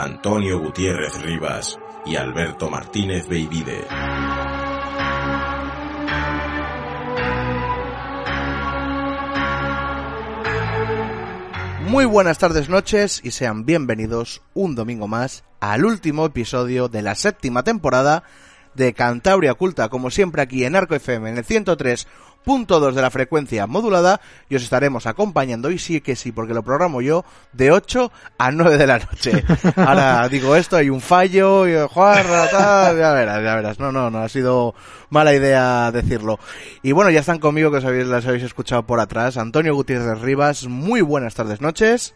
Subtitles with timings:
[0.00, 1.76] Antonio Gutiérrez Rivas
[2.06, 3.84] y Alberto Martínez Beivide.
[11.88, 17.16] Muy buenas tardes, noches y sean bienvenidos un domingo más al último episodio de la
[17.16, 18.22] séptima temporada
[18.76, 21.44] de Cantabria Oculta, como siempre aquí en Arco FM en el
[22.46, 26.62] 103.2 de la frecuencia modulada y os estaremos acompañando y sí que sí, porque lo
[26.62, 29.44] programo yo de 8 a 9 de la noche.
[29.76, 33.78] Ahora digo esto, hay un fallo, y, Juan, tal, ya verás, ya verás.
[33.78, 34.74] No, no, no ha sido
[35.10, 36.38] mala idea decirlo.
[36.82, 39.36] Y bueno, ya están conmigo que os habéis, las habéis escuchado por atrás.
[39.36, 42.14] Antonio Gutiérrez Rivas, muy buenas tardes, noches.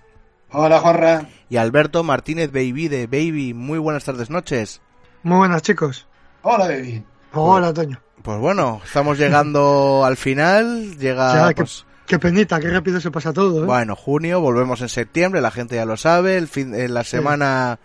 [0.50, 1.28] Hola, Juanra.
[1.48, 4.82] Y Alberto Martínez Baby de Baby, muy buenas tardes, noches.
[5.22, 6.06] Muy buenas, chicos.
[6.42, 7.04] Hola, baby.
[7.32, 8.00] Hola, Toño.
[8.22, 10.96] Pues bueno, estamos llegando al final.
[10.98, 11.52] Llega.
[11.54, 13.66] Pues, qué penita, qué rápido se pasa todo, ¿eh?
[13.66, 16.36] Bueno, junio, volvemos en septiembre, la gente ya lo sabe.
[16.36, 17.78] El fin, en la semana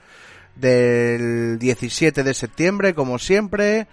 [0.56, 3.88] del 17 de septiembre, como siempre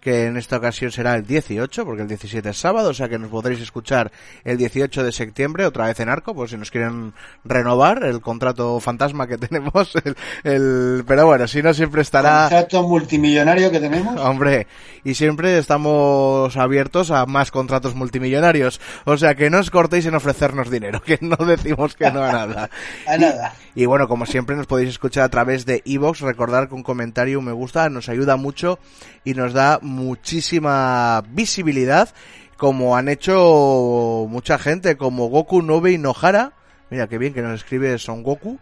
[0.00, 3.18] que en esta ocasión será el 18, porque el 17 es sábado, o sea que
[3.18, 4.12] nos podréis escuchar
[4.44, 8.78] el 18 de septiembre, otra vez en Arco, pues si nos quieren renovar el contrato
[8.80, 12.48] fantasma que tenemos, el, el pero bueno, si no siempre estará...
[12.48, 14.20] Contrato multimillonario que tenemos.
[14.20, 14.66] Hombre,
[15.04, 20.14] y siempre estamos abiertos a más contratos multimillonarios, o sea que no os cortéis en
[20.14, 22.70] ofrecernos dinero, que no decimos que no a nada.
[23.06, 23.54] a nada.
[23.74, 26.82] Y, y, bueno, como siempre nos podéis escuchar a través de iVoox, recordar que un
[26.82, 28.78] comentario, un me gusta, nos ayuda mucho
[29.24, 32.08] y nos da muchísima visibilidad,
[32.56, 36.52] como han hecho mucha gente, como Goku Nobe y Nohara.
[36.90, 38.58] Mira qué bien que nos escribe Son Goku.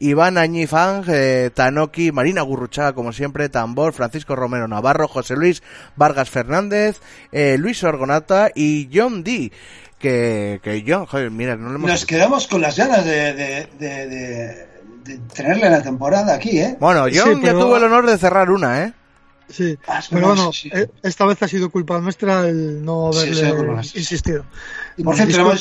[0.00, 5.62] Iván Añifang, eh, Tanoki, Marina Gurruchaga, como siempre, Tambor, Francisco Romero Navarro, José Luis
[5.96, 7.00] Vargas Fernández,
[7.32, 9.50] eh, Luis Orgonata y John D.
[9.98, 11.90] Que, que John, joder, mira, no le hemos...
[11.90, 14.66] Nos quedamos con las ganas de, de, de, de,
[15.04, 16.76] de tenerle en la temporada aquí, ¿eh?
[16.78, 18.92] Bueno, John Sí, pero- ya tuvo el honor de cerrar una, ¿eh?
[19.48, 20.78] Sí, Ah, pero bueno, sí, sí.
[20.78, 24.44] eh, esta vez ha sido culpa nuestra el no haberle sí, insistido.
[24.98, 25.60] Y por cierto, no hemos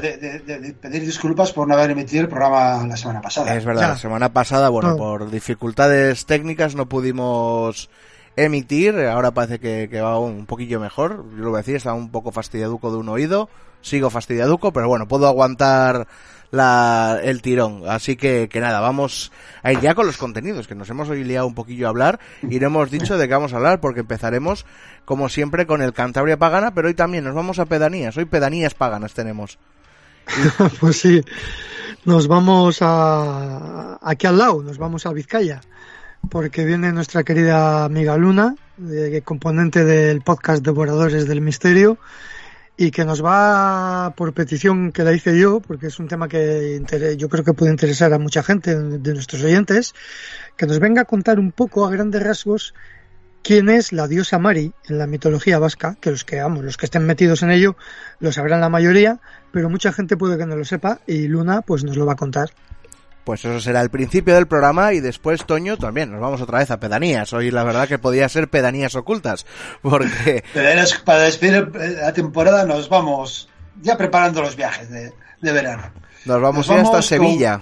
[0.00, 3.54] de, de- de- de pedir disculpas por no haber emitido el programa la semana pasada.
[3.54, 3.88] Es verdad, Ya.
[3.88, 4.96] la semana pasada, bueno, No.
[4.96, 7.90] por dificultades técnicas no pudimos
[8.36, 11.96] emitir, ahora parece que, que va un poquillo mejor, yo lo voy a decir, estaba
[11.96, 13.48] un poco fastidiaduco de un oído,
[13.80, 16.06] sigo fastidiaduco, pero bueno, puedo aguantar
[16.50, 20.74] la, el tirón, así que, que nada, vamos a ir ya con los contenidos, que
[20.74, 23.52] nos hemos hoy liado un poquillo a hablar y no hemos dicho de qué vamos
[23.52, 24.64] a hablar, porque empezaremos,
[25.04, 28.74] como siempre, con el Cantabria Pagana, pero hoy también nos vamos a pedanías, hoy pedanías
[28.74, 29.58] paganas tenemos.
[30.80, 31.22] Pues sí,
[32.04, 35.60] nos vamos a aquí al lado, nos vamos a Vizcaya,
[36.30, 38.54] porque viene nuestra querida amiga Luna,
[39.24, 41.98] componente del podcast Devoradores del Misterio,
[42.76, 46.82] y que nos va, por petición que la hice yo, porque es un tema que
[47.16, 49.94] yo creo que puede interesar a mucha gente de nuestros oyentes,
[50.56, 52.74] que nos venga a contar un poco a grandes rasgos
[53.42, 56.86] quién es la diosa Mari en la mitología vasca, que los que vamos, los que
[56.86, 57.76] estén metidos en ello
[58.18, 59.20] lo sabrán la mayoría,
[59.52, 62.16] pero mucha gente puede que no lo sepa y Luna pues nos lo va a
[62.16, 62.50] contar.
[63.26, 66.70] Pues eso será el principio del programa y después, Toño, también nos vamos otra vez
[66.70, 67.32] a pedanías.
[67.32, 69.44] Hoy la verdad que podía ser pedanías ocultas,
[69.82, 70.44] porque
[71.04, 73.48] para despedir eh, la temporada nos vamos
[73.82, 75.90] ya preparando los viajes de, de verano.
[76.24, 77.60] nos vamos Nos a ir hasta vamos Sevilla.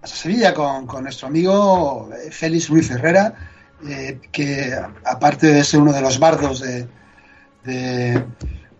[0.00, 3.34] a Sevilla con, con nuestro amigo eh, Félix Ruiz Herrera,
[3.86, 4.72] eh, que
[5.04, 6.88] aparte de ser uno de los bardos de,
[7.62, 8.24] de,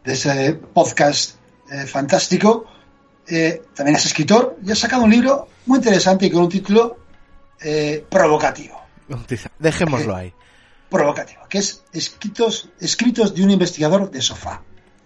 [0.04, 1.36] de ese podcast
[1.70, 2.64] eh, fantástico,
[3.26, 6.98] eh, también es escritor y ha sacado un libro muy interesante y con un título
[7.60, 8.80] eh, provocativo.
[9.58, 10.32] Dejémoslo ahí.
[10.88, 14.62] Provocativo, que es escritos, escritos de un investigador de sofá.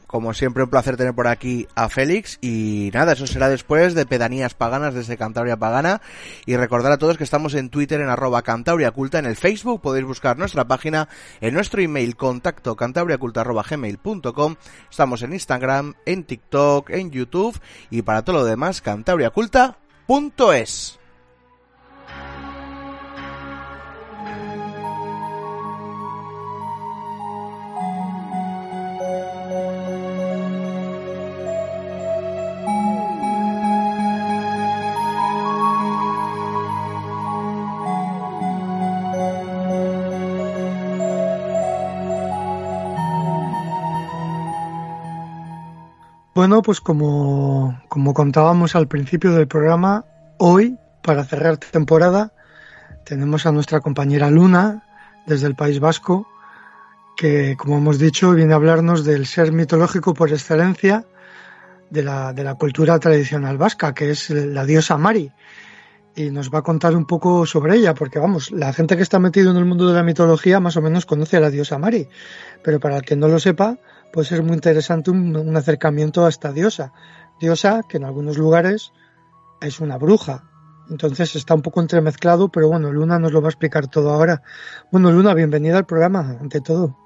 [0.06, 2.38] Como siempre, un placer tener por aquí a Félix.
[2.43, 6.03] Y nada, eso será después de Pedanías Paganas desde Cantabria Pagana.
[6.44, 9.19] Y recordar a todos que estamos en Twitter en arroba Cantabria Culta.
[9.19, 11.09] En el Facebook podéis buscar nuestra página.
[11.41, 14.56] En nuestro email contacto cantabriaculta arroba gmail.com.
[14.91, 17.59] Estamos en Instagram, en TikTok, en YouTube.
[17.88, 18.82] Y para todo lo demás,
[20.06, 21.01] cantabriaculta.es.
[46.60, 50.04] Pues como, como contábamos al principio del programa,
[50.37, 52.32] hoy, para cerrar temporada,
[53.04, 54.82] tenemos a nuestra compañera Luna,
[55.26, 56.26] desde el País Vasco,
[57.16, 61.06] que, como hemos dicho, viene a hablarnos del ser mitológico por excelencia
[61.88, 65.32] de la, de la cultura tradicional vasca, que es la diosa Mari.
[66.14, 69.19] Y nos va a contar un poco sobre ella, porque vamos, la gente que está
[69.19, 72.08] metido en el mundo de la mitología más o menos conoce a la diosa Mari,
[72.62, 73.78] pero para el que no lo sepa,
[74.12, 76.93] puede ser muy interesante un, un acercamiento a esta diosa.
[77.41, 78.93] Diosa que en algunos lugares
[79.61, 80.44] es una bruja,
[80.91, 84.43] entonces está un poco entremezclado, pero bueno, Luna nos lo va a explicar todo ahora.
[84.91, 86.97] Bueno, Luna, bienvenida al programa, ante todo.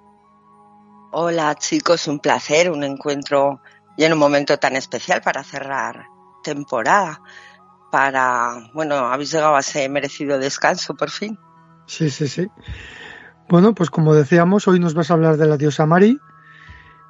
[1.12, 3.60] Hola chicos, un placer, un encuentro
[3.96, 6.06] y en un momento tan especial para cerrar
[6.42, 7.20] temporada.
[7.90, 11.38] Para, bueno, habéis llegado a ese merecido descanso por fin.
[11.86, 12.48] Sí, sí, sí.
[13.48, 16.18] Bueno, pues como decíamos, hoy nos vas a hablar de la diosa Mari.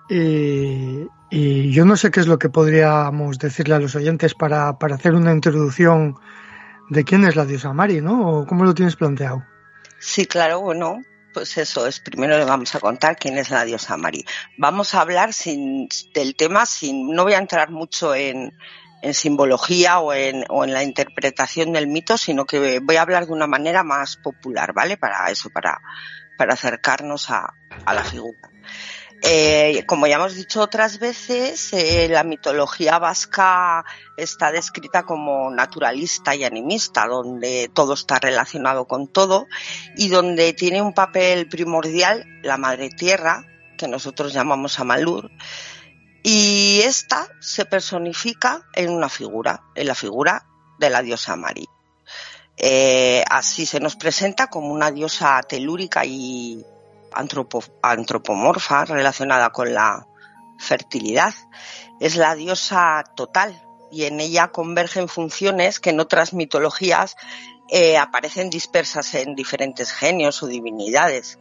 [0.08, 4.78] Y, y yo no sé qué es lo que podríamos decirle a los oyentes para,
[4.78, 6.16] para hacer una introducción
[6.88, 8.28] de quién es la diosa Mari, ¿no?
[8.30, 9.44] ¿O ¿Cómo lo tienes planteado?
[9.98, 11.00] Sí, claro, bueno,
[11.34, 12.00] pues eso es.
[12.00, 14.24] Primero le vamos a contar quién es la diosa Mari.
[14.56, 18.52] Vamos a hablar sin, del tema, sin, no voy a entrar mucho en,
[19.02, 23.26] en simbología o en, o en la interpretación del mito, sino que voy a hablar
[23.26, 24.96] de una manera más popular, ¿vale?
[24.96, 25.80] Para eso, para,
[26.38, 27.52] para acercarnos a,
[27.84, 28.38] a la figura.
[29.28, 33.84] Eh, como ya hemos dicho otras veces, eh, la mitología vasca
[34.16, 39.46] está descrita como naturalista y animista, donde todo está relacionado con todo
[39.96, 43.44] y donde tiene un papel primordial la madre tierra,
[43.76, 45.28] que nosotros llamamos Amalur,
[46.22, 50.46] y esta se personifica en una figura, en la figura
[50.78, 51.66] de la diosa Mari.
[52.58, 56.64] Eh, así se nos presenta como una diosa telúrica y
[57.16, 60.06] antropo, antropomorfa relacionada con la
[60.58, 61.34] fertilidad.
[62.00, 67.16] Es la diosa total y en ella convergen funciones que en otras mitologías
[67.68, 71.38] eh, aparecen dispersas en diferentes genios o divinidades.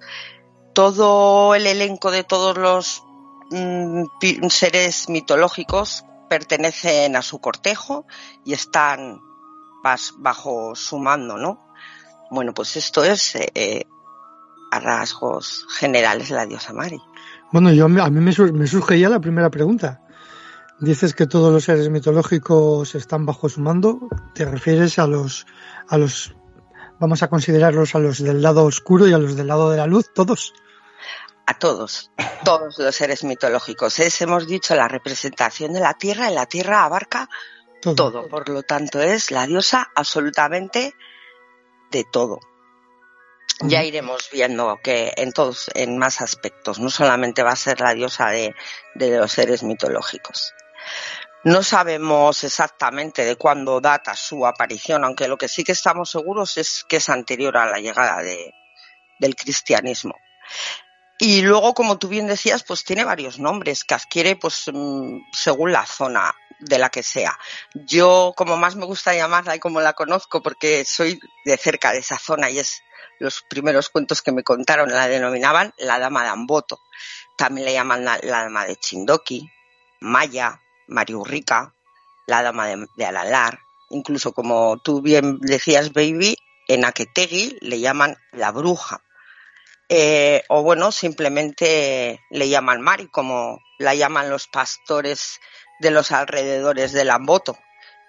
[0.73, 3.03] Todo el elenco de todos los
[3.51, 4.05] mm,
[4.49, 8.05] seres mitológicos pertenecen a su cortejo
[8.43, 9.21] y están
[10.17, 11.67] bajo su mando, ¿no?
[12.31, 13.85] Bueno, pues esto es eh,
[14.71, 17.01] a rasgos generales la diosa Mari.
[17.51, 20.01] Bueno, yo, a mí me, me surge ya la primera pregunta.
[20.79, 24.09] Dices que todos los seres mitológicos están bajo su mando.
[24.33, 25.45] ¿Te refieres a los,
[25.87, 26.35] a los,
[26.99, 29.87] vamos a considerarlos a los del lado oscuro y a los del lado de la
[29.87, 30.53] luz, todos?
[31.45, 32.11] A todos,
[32.43, 33.99] todos los seres mitológicos.
[33.99, 36.27] Es, hemos dicho, la representación de la tierra.
[36.27, 37.29] En la tierra abarca
[37.81, 37.95] todo.
[37.95, 38.27] todo.
[38.27, 40.93] Por lo tanto, es la diosa absolutamente
[41.91, 42.39] de todo
[43.61, 47.93] ya iremos viendo que en todos, en más aspectos, no solamente va a ser la
[47.93, 48.53] diosa de,
[48.95, 50.53] de los seres mitológicos.
[51.43, 56.57] No sabemos exactamente de cuándo data su aparición, aunque lo que sí que estamos seguros
[56.57, 58.51] es que es anterior a la llegada de,
[59.19, 60.15] del cristianismo.
[61.17, 65.71] Y luego, como tú bien decías, pues tiene varios nombres que adquiere pues mm, según
[65.71, 67.37] la zona de la que sea.
[67.73, 71.99] Yo, como más me gusta llamarla y como la conozco, porque soy de cerca de
[71.99, 72.81] esa zona y es
[73.19, 76.81] los primeros cuentos que me contaron la denominaban la dama de Amboto.
[77.37, 79.49] También le llaman la, dama de Chindoki,
[80.01, 81.73] Maya, Mariurrica,
[82.27, 83.59] la dama de, Alalar.
[83.89, 89.01] Incluso como tú bien decías, baby, en Aketegui le llaman la bruja.
[89.87, 95.39] Eh, o bueno, simplemente le llaman Mari, como la llaman los pastores
[95.79, 97.57] de los alrededores del Amboto,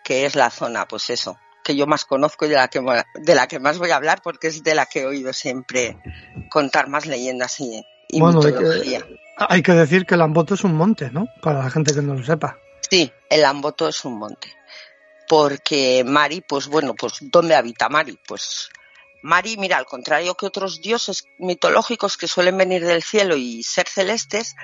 [0.04, 2.80] que es la zona, pues eso, que yo más conozco y de la que,
[3.14, 5.98] de la que más voy a hablar porque es de la que he oído siempre
[6.48, 7.82] contar más leyendas y,
[8.12, 9.00] mitología.
[9.00, 11.26] Hay que, hay que, decir que el Amboto es un monte, ¿no?
[11.42, 12.58] Para la gente que no lo sepa.
[12.88, 14.54] Sí, el Amboto es un monte.
[15.28, 18.16] Porque Mari, pues bueno, pues ¿dónde habita Mari?
[18.26, 18.70] Pues
[19.22, 23.88] Mari, mira, al contrario que otros dioses mitológicos que suelen venir del cielo y ser
[23.88, 24.54] celestes,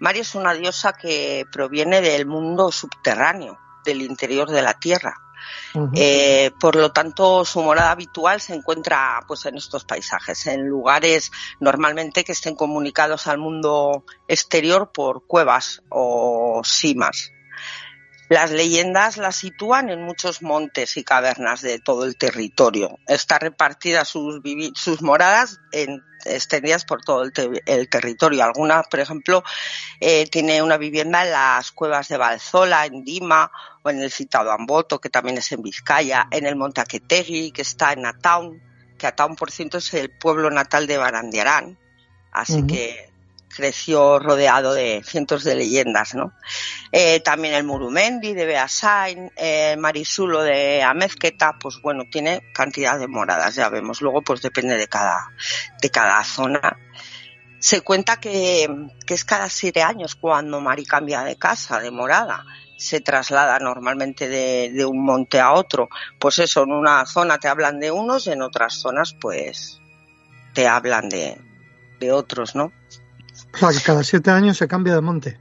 [0.00, 5.14] Mari es una diosa que proviene del mundo subterráneo, del interior de la tierra
[5.94, 11.30] eh, por lo tanto, su morada habitual se encuentra pues en estos paisajes, en lugares
[11.60, 17.32] normalmente que estén comunicados al mundo exterior por cuevas o simas.
[18.28, 22.98] Las leyendas la sitúan en muchos montes y cavernas de todo el territorio.
[23.06, 24.40] Está repartida sus,
[24.74, 27.32] sus moradas en, extendidas por todo el,
[27.64, 28.44] el territorio.
[28.44, 29.42] Algunas, por ejemplo,
[30.00, 33.50] eh, tiene una vivienda en las cuevas de Balzola, en Dima,
[33.82, 37.62] o en el citado Amboto, que también es en Vizcaya, en el Monte Aquetegui, que
[37.62, 38.62] está en Ataun,
[38.98, 41.78] que Ataun, por cierto, es el pueblo natal de Barandiarán.
[42.30, 42.66] Así uh -huh.
[42.66, 43.07] que
[43.54, 46.32] creció rodeado de cientos de leyendas, ¿no?
[46.92, 53.08] Eh, también el Murumendi de Beasain, el Marisulo de Amezqueta, pues bueno, tiene cantidad de
[53.08, 54.00] moradas, ya vemos.
[54.00, 55.30] Luego, pues depende de cada,
[55.80, 56.78] de cada zona.
[57.58, 58.68] Se cuenta que,
[59.06, 62.44] que es cada siete años cuando Mari cambia de casa, de morada
[62.78, 65.88] se traslada normalmente de, de, un monte a otro.
[66.20, 69.80] Pues eso, en una zona te hablan de unos, en otras zonas pues
[70.54, 71.40] te hablan de,
[71.98, 72.72] de otros, ¿no?
[73.54, 75.38] O sea, que cada siete años se cambia de monte.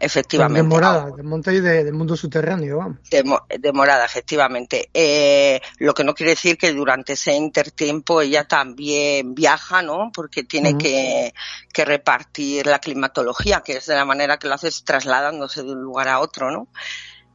[0.00, 0.62] Efectivamente.
[0.62, 2.98] De morada, de monte y de, del mundo subterráneo, vamos.
[3.10, 3.24] De,
[3.58, 4.90] de morada, efectivamente.
[4.94, 10.12] Eh, lo que no quiere decir que durante ese intertiempo ella también viaja, ¿no?
[10.14, 10.78] Porque tiene uh -huh.
[10.78, 11.34] que,
[11.72, 15.82] que, repartir la climatología, que es de la manera que lo haces trasladándose de un
[15.82, 16.68] lugar a otro, ¿no?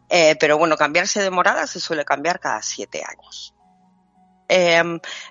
[0.09, 3.52] Eh, pero bueno, cambiarse de morada se suele cambiar cada siete años.
[4.49, 4.83] Eh,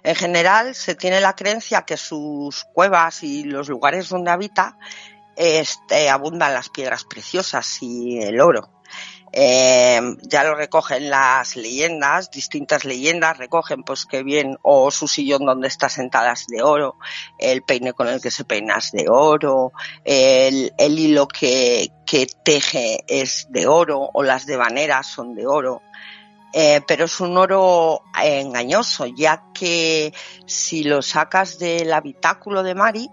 [0.02, 4.76] en general se tiene la creencia que sus cuevas y los lugares donde habita
[5.36, 8.70] este, abundan las piedras preciosas y el oro.
[9.34, 15.46] Eh, ya lo recogen las leyendas, distintas leyendas recogen pues que bien o su sillón
[15.46, 16.96] donde está sentada es de oro,
[17.38, 19.72] el peine con el que se peina es de oro,
[20.04, 25.80] el, el hilo que, que teje es de oro o las devaneras son de oro.
[26.52, 30.12] Eh, pero es un oro engañoso, ya que
[30.46, 33.08] si lo sacas del habitáculo de Mari,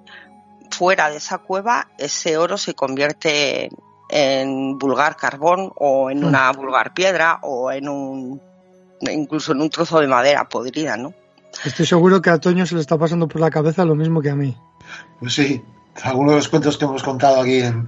[0.70, 3.70] fuera de esa cueva, ese oro se convierte
[4.10, 8.42] en vulgar carbón o en una vulgar piedra o en un
[9.02, 11.14] incluso en un trozo de madera podrida, ¿no?
[11.64, 14.30] Estoy seguro que a Toño se le está pasando por la cabeza lo mismo que
[14.30, 14.58] a mí.
[15.20, 15.64] Pues sí,
[16.04, 17.88] algunos de los cuentos que hemos contado aquí en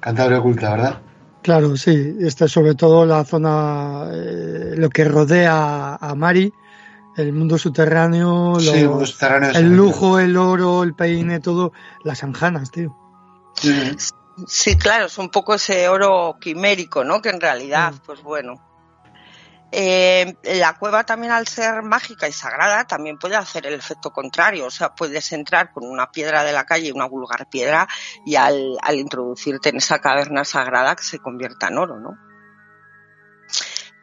[0.00, 1.00] Cantabria Oculta, ¿verdad?
[1.42, 6.52] Claro, sí, este sobre todo la zona, eh, lo que rodea a Mari,
[7.16, 11.72] el mundo subterráneo, sí, lo, el, mundo subterráneo el lujo, el oro, el peine, todo,
[12.04, 12.96] las anjanas, tío.
[13.54, 13.96] Sí.
[14.46, 17.20] sí, claro, es un poco ese oro quimérico, ¿no?
[17.20, 17.98] Que en realidad, mm.
[18.06, 18.71] pues bueno.
[19.74, 24.66] Eh, la cueva también al ser mágica y sagrada también puede hacer el efecto contrario,
[24.66, 27.88] o sea, puedes entrar con una piedra de la calle, una vulgar piedra,
[28.26, 32.18] y al, introducirte en esa caverna sagrada que se convierta en oro, ¿no?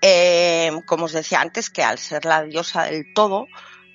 [0.01, 3.45] Eh, como os decía antes, que al ser la diosa del todo,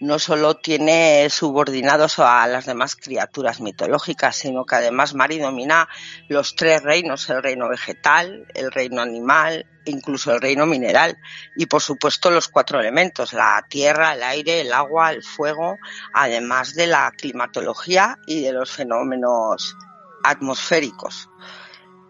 [0.05, 5.89] no solo tiene subordinados a las demás criaturas mitológicas, sino que además Mari domina
[6.29, 11.17] los tres reinos, el reino vegetal, el reino animal, incluso el reino mineral,
[11.57, 15.79] y por supuesto los cuatro elementos, la tierra, el aire, el agua, el fuego,
[16.13, 19.75] además de la climatología y de los fenómenos
[20.23, 21.31] atmosféricos.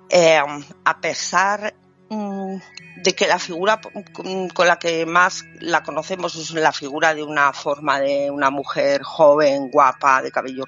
[0.09, 0.41] Eh,
[0.85, 1.75] a pesar
[2.09, 3.81] de que la figura
[4.13, 9.03] con la que más la conocemos es la figura de una forma de una mujer
[9.03, 10.67] joven, guapa, de cabellos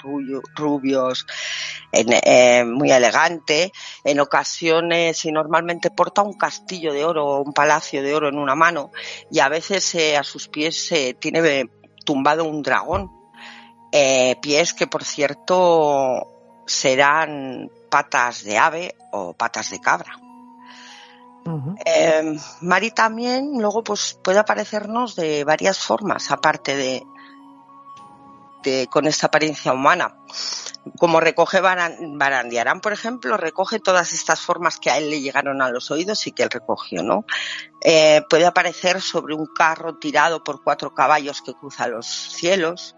[0.55, 1.27] rubios,
[1.93, 3.73] eh, muy elegante.
[4.05, 8.39] En ocasiones y normalmente porta un castillo de oro o un palacio de oro en
[8.39, 8.91] una mano
[9.31, 11.71] y a veces eh, a sus pies se eh, tiene
[12.05, 13.13] tumbado un dragón.
[14.43, 20.26] Pies que por cierto serán patas de ave o patas de cabra.
[21.47, 21.75] Uh
[22.61, 27.03] Mari también luego pues puede aparecernos de varias formas, aparte de,
[28.65, 30.19] de con esta apariencia humana.
[30.99, 35.71] Como recoge Barandiarán, por ejemplo, recoge todas estas formas que a él le llegaron a
[35.71, 37.25] los oídos y que él recogió, ¿no?
[37.83, 42.95] Eh, puede aparecer sobre un carro tirado por cuatro caballos que cruza los cielos,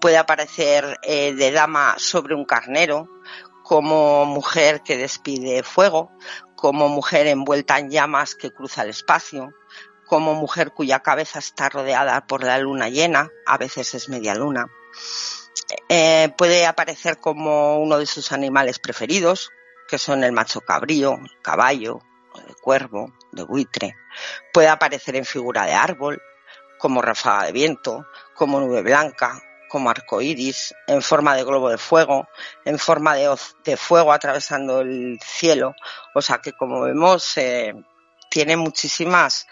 [0.00, 3.08] puede aparecer eh, de dama sobre un carnero,
[3.64, 6.12] como mujer que despide fuego,
[6.64, 9.52] como mujer envuelta en llamas que cruza el espacio,
[10.06, 14.68] como mujer cuya cabeza está rodeada por la luna llena, a veces es media luna.
[15.90, 19.50] Eh, puede aparecer como uno de sus animales preferidos,
[19.88, 22.00] que son el macho cabrío, el caballo,
[22.48, 23.96] el cuervo, de buitre.
[24.50, 26.22] Puede aparecer en figura de árbol,
[26.78, 29.38] como ráfaga de viento, como nube blanca,
[29.74, 32.28] como arco iris, en forma de globo de fuego,
[32.64, 35.74] en forma de, fuego atravesando el cielo.
[36.14, 37.74] O sea que como vemos, eh,
[38.30, 39.48] tiene muchísimas,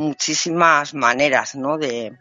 [0.00, 1.78] muchísimas maneras, ¿no?
[1.78, 2.18] De,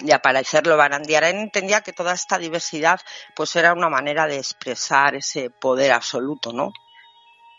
[0.00, 0.76] de aparecerlo.
[0.76, 3.00] Barandiarán entendía que toda esta diversidad,
[3.34, 6.74] pues era una manera de expresar ese poder absoluto, ¿no?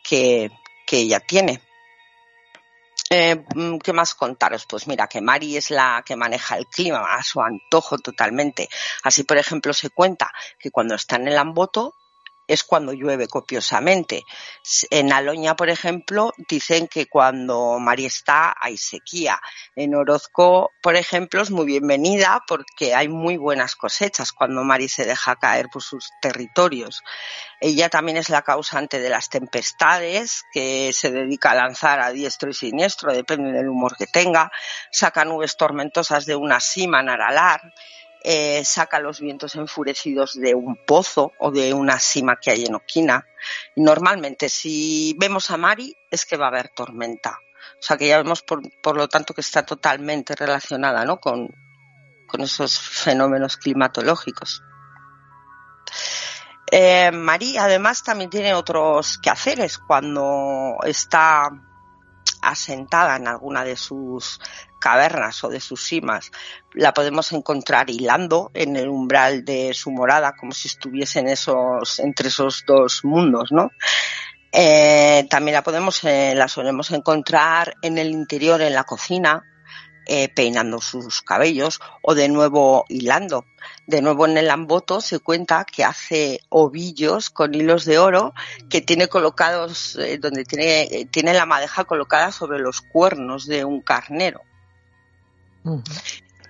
[0.03, 0.51] Que,
[0.85, 1.59] que ella tiene.
[3.11, 3.43] Eh,
[3.83, 4.67] ¿Qué más contaros?
[4.67, 8.69] Pues mira, que Mari es la que maneja el clima a su antojo totalmente.
[9.03, 11.95] Así, por ejemplo, se cuenta que cuando está en el Amboto,
[12.49, 14.23] es cuando llueve copiosamente.
[14.89, 19.39] En Aloña, por ejemplo, dicen que cuando Mari está hay sequía.
[19.75, 25.05] En Orozco, por ejemplo, es muy bienvenida porque hay muy buenas cosechas cuando Mari se
[25.05, 27.03] deja caer por sus territorios.
[27.61, 32.49] Ella también es la causante de las tempestades, que se dedica a lanzar a diestro
[32.49, 34.51] y siniestro, depende del humor que tenga,
[34.91, 37.61] saca nubes tormentosas de una cima naralar,
[38.23, 42.75] eh, saca los vientos enfurecidos de un pozo o de una cima que hay en
[42.75, 43.25] Oquina.
[43.75, 47.39] Normalmente, si vemos a Mari, es que va a haber tormenta.
[47.79, 51.19] O sea que ya vemos, por, por lo tanto, que está totalmente relacionada ¿no?
[51.19, 51.49] con,
[52.27, 54.63] con esos fenómenos climatológicos.
[56.71, 61.49] Eh, María además también tiene otros quehaceres cuando está
[62.41, 64.39] asentada en alguna de sus
[64.79, 66.31] cavernas o de sus cimas.
[66.73, 72.29] La podemos encontrar hilando en el umbral de su morada, como si estuviesen esos, entre
[72.29, 73.69] esos dos mundos, ¿no?
[74.51, 79.43] Eh, también la podemos, eh, la solemos encontrar en el interior, en la cocina,
[80.07, 83.45] eh, peinando sus cabellos o de nuevo hilando.
[83.85, 88.33] De nuevo en el amboto se cuenta que hace ovillos con hilos de oro
[88.69, 94.41] que tiene colocados, donde tiene, tiene la madeja colocada sobre los cuernos de un carnero.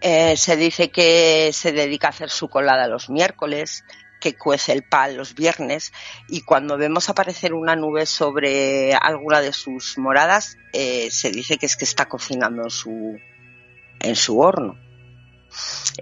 [0.02, 3.84] Se dice que se dedica a hacer su colada los miércoles,
[4.22, 5.94] que cuece el pan los viernes
[6.28, 11.78] y cuando vemos aparecer una nube sobre alguna de sus moradas se dice que es
[11.78, 13.18] que está cocinando en su,
[14.00, 14.78] en su horno.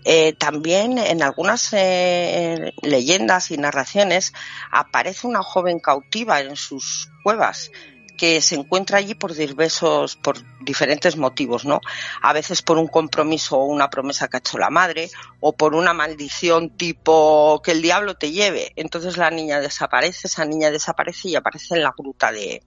[0.03, 4.33] Eh, también en algunas eh, leyendas y narraciones
[4.71, 7.71] aparece una joven cautiva en sus cuevas
[8.17, 11.79] que se encuentra allí por diversos, por diferentes motivos, ¿no?
[12.21, 15.09] A veces por un compromiso o una promesa que ha hecho la madre,
[15.39, 18.73] o por una maldición tipo que el diablo te lleve.
[18.75, 22.63] Entonces la niña desaparece, esa niña desaparece y aparece en la gruta de,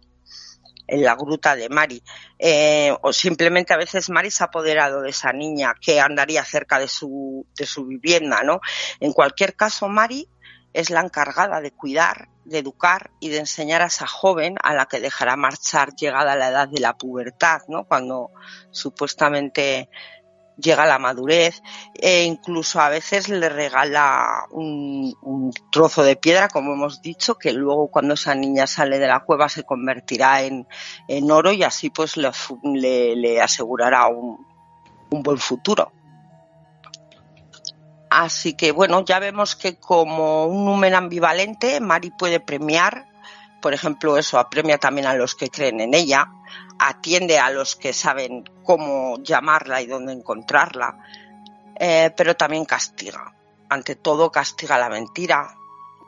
[0.86, 2.02] en la gruta de Mari.
[2.38, 6.78] Eh, o simplemente a veces Mari se ha apoderado de esa niña que andaría cerca
[6.78, 8.60] de su, de su vivienda, ¿no?
[8.98, 10.28] En cualquier caso, Mari
[10.72, 14.86] es la encargada de cuidar, de educar y de enseñar a esa joven a la
[14.86, 17.84] que dejará marchar llegada la edad de la pubertad, ¿no?
[17.84, 18.30] Cuando
[18.70, 19.88] supuestamente
[20.60, 21.62] llega la madurez
[21.94, 27.88] e incluso a veces le regala un, trozo de piedra, como hemos dicho, que luego
[27.88, 30.66] cuando esa niña sale de la cueva se convertirá en,
[31.30, 34.46] oro y así pues le, le, asegurará un,
[35.10, 35.92] un buen futuro.
[38.10, 43.06] Así que bueno, ya vemos que como un número ambivalente, Mari puede premiar,
[43.62, 46.28] por ejemplo, eso, apremia también a los que creen en ella,
[46.80, 50.98] atiende a los que saben cómo llamarla y dónde encontrarla,
[51.78, 53.32] eh, pero también castiga.
[53.68, 55.54] Ante todo castiga la mentira,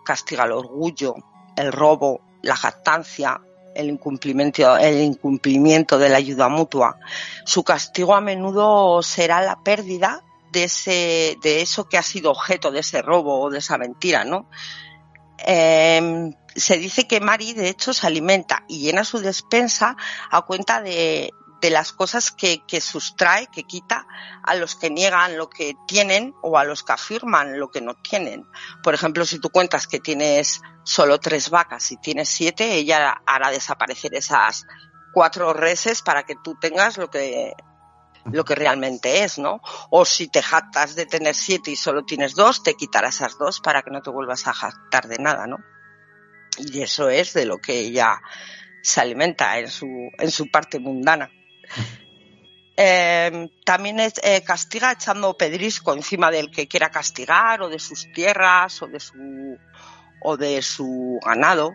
[0.05, 1.15] castiga el orgullo,
[1.57, 3.41] el robo, la jactancia,
[3.77, 6.99] el incumplimiento, el incumplimiento de la ayuda mutua.
[7.45, 12.71] Su castigo a menudo será la pérdida de ese, de eso que ha sido objeto
[12.71, 14.49] de ese robo o de esa mentira, ¿no?
[15.45, 19.97] Eh, se dice que Mari, de hecho, se alimenta y llena su despensa
[20.31, 24.07] a cuenta de, de las cosas que, que, sustrae, que quita
[24.43, 27.95] a los que niegan lo que tienen o a los que afirman lo que no
[27.95, 28.45] tienen.
[28.83, 33.51] Por ejemplo, si tú cuentas que tienes solo tres vacas y tienes siete, ella hará
[33.51, 34.67] desaparecer esas
[35.12, 37.55] cuatro reses para que tú tengas lo que
[38.31, 39.61] lo que realmente es, ¿no?
[39.91, 43.61] O si te jactas de tener siete y solo tienes dos, te quitará esas dos
[43.61, 45.59] para que no te vuelvas a jactar de nada, ¿no?
[46.59, 48.21] Y eso es de lo que ella
[48.83, 49.87] se alimenta en su,
[50.19, 51.31] en su parte mundana.
[52.77, 58.81] Eh, también eh, castiga echando pedrisco encima del que quiera castigar o de sus tierras
[58.83, 59.59] o de su
[60.25, 61.75] o de su ganado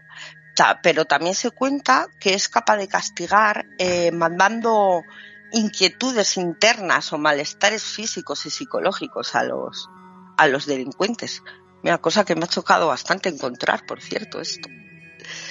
[0.81, 5.03] pero también se cuenta que es capaz de castigar eh, mandando
[5.51, 9.89] inquietudes internas o malestares físicos y psicológicos a los
[10.37, 11.41] a los delincuentes
[11.83, 14.69] una cosa que me ha chocado bastante encontrar, por cierto, esto.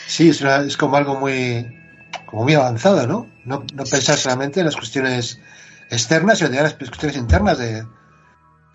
[0.06, 1.66] Sí, es, es como algo muy,
[2.26, 3.30] como muy avanzado, ¿no?
[3.44, 3.64] ¿no?
[3.74, 5.40] No pensar solamente en las cuestiones
[5.90, 7.86] externas, sino en las cuestiones internas de,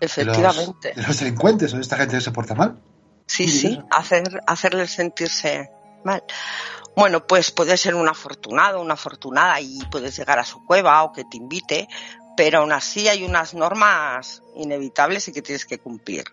[0.00, 0.92] Efectivamente.
[0.96, 2.80] De los, delincuentes o de esta gente que se porta mal.
[3.26, 5.70] Sí, sí, hacer, hacerles sentirse
[6.04, 6.24] mal.
[6.94, 11.12] Bueno, pues puede ser un afortunado, una afortunada y puedes llegar a su cueva o
[11.12, 11.88] que te invite,
[12.36, 16.24] pero aún así hay unas normas inevitables y que tienes que cumplir.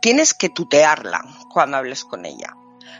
[0.00, 2.56] Tienes que tutearla cuando hables con ella.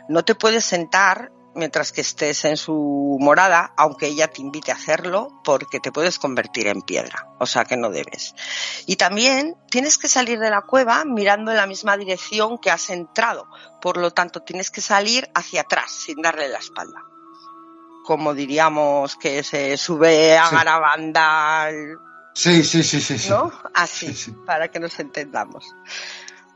[0.08, 4.74] No te puedes sentar mientras que estés en su morada, aunque ella te invite a
[4.74, 8.34] hacerlo, porque te puedes convertir en piedra, o sea que no debes.
[8.86, 12.90] Y también tienes que salir de la cueva mirando en la misma dirección que has
[12.90, 13.46] entrado,
[13.80, 17.00] por lo tanto tienes que salir hacia atrás sin darle la espalda.
[18.04, 20.54] Como diríamos que se sube a Sí.
[20.56, 21.68] Garabanda,
[22.34, 23.18] Sí, sí, sí, sí.
[23.18, 23.28] sí.
[23.28, 23.52] ¿no?
[23.74, 24.30] Así, Sí, sí.
[24.46, 25.66] para que nos entendamos.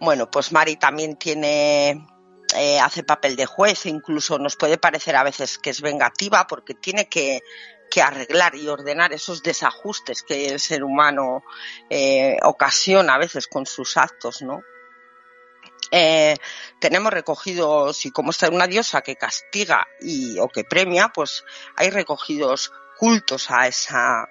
[0.00, 2.06] Bueno, pues Mari también tiene,
[2.56, 6.46] eh, hace papel de juez, e incluso nos puede parecer a veces que es vengativa
[6.46, 7.42] porque tiene que,
[7.90, 11.42] que arreglar y ordenar esos desajustes que el ser humano
[11.90, 14.62] eh, ocasiona a veces con sus actos, ¿no?
[15.90, 16.36] Eh,
[16.80, 21.44] tenemos recogidos, y como está una diosa que castiga y, o que premia, pues
[21.76, 24.26] hay recogidos cultos a esa,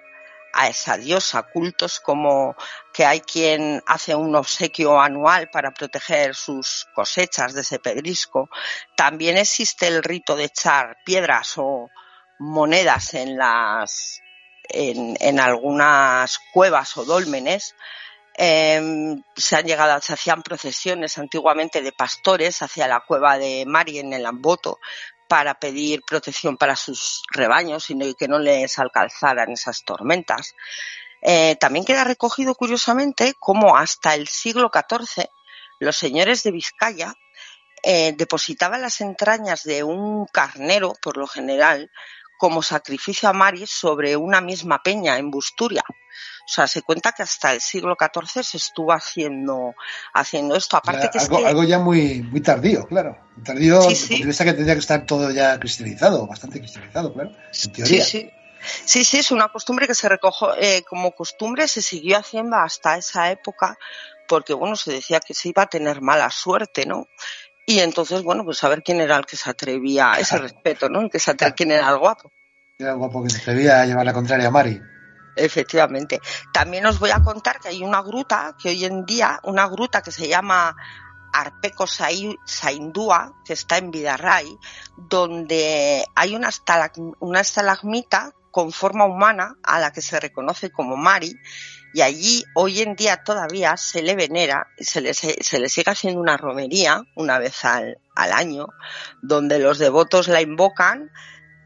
[0.56, 2.56] a esa diosa, cultos como
[2.92, 8.48] que hay quien hace un obsequio anual para proteger sus cosechas de ese pedrisco.
[8.96, 11.90] También existe el rito de echar piedras o
[12.38, 14.20] monedas en las
[14.68, 17.74] en, algunas cuevas o dólmenes.
[18.38, 23.98] Eh, se han llegado, se hacían procesiones antiguamente de pastores hacia la cueva de Mari
[23.98, 24.78] en el Amboto
[25.28, 30.54] para pedir protección para sus rebaños y que no les alcanzaran esas tormentas.
[31.22, 35.26] Eh, también queda recogido curiosamente cómo hasta el siglo XIV
[35.78, 37.14] los señores de Vizcaya
[37.82, 41.90] eh, depositaban las entrañas de un carnero, por lo general,
[42.36, 45.82] como sacrificio a Mari sobre una misma peña en Busturia.
[45.88, 49.74] O sea, se cuenta que hasta el siglo XIV se estuvo haciendo,
[50.14, 50.76] haciendo esto.
[50.76, 51.46] Aparte que es algo, que...
[51.46, 53.18] algo ya muy, muy tardío, claro.
[53.44, 54.44] Tardío, Sí, sí, sí.
[54.44, 57.30] que tendría que estar todo ya cristianizado, bastante cristianizado, claro.
[57.30, 58.04] En Sí, teoría.
[58.04, 58.30] sí.
[58.84, 62.96] Sí, sí, es una costumbre que se recogió, eh, como costumbre se siguió haciendo hasta
[62.96, 63.78] esa época,
[64.26, 67.06] porque bueno, se decía que se iba a tener mala suerte, ¿no?
[67.66, 71.00] Y entonces, bueno, pues a ver quién era el que se atrevía, ese respeto, ¿no?
[71.00, 72.30] El que se atrevía, quién era el guapo.
[72.78, 74.80] Era guapo que se atrevía a llevar la contraria a Mari.
[75.34, 76.20] Efectivamente.
[76.52, 80.00] También os voy a contar que hay una gruta que hoy en día, una gruta
[80.00, 80.74] que se llama
[81.32, 84.56] Arpeco Sai- Saindúa, que está en Vidarray,
[84.96, 90.96] donde hay una, estalac- una estalagmita con forma humana a la que se reconoce como
[90.96, 91.34] Mari
[91.96, 95.90] y allí hoy en día todavía se le venera, se le, se, se le sigue
[95.90, 98.68] haciendo una romería una vez al, al año,
[99.22, 101.10] donde los devotos la invocan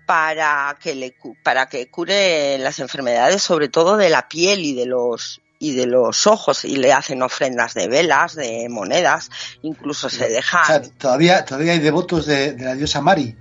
[0.06, 4.86] para que le para que cure las enfermedades sobre todo de la piel y de
[4.86, 9.30] los y de los ojos y le hacen ofrendas de velas, de monedas,
[9.62, 13.36] incluso se O dejan sea, todavía, todavía hay devotos de, de la diosa Mari.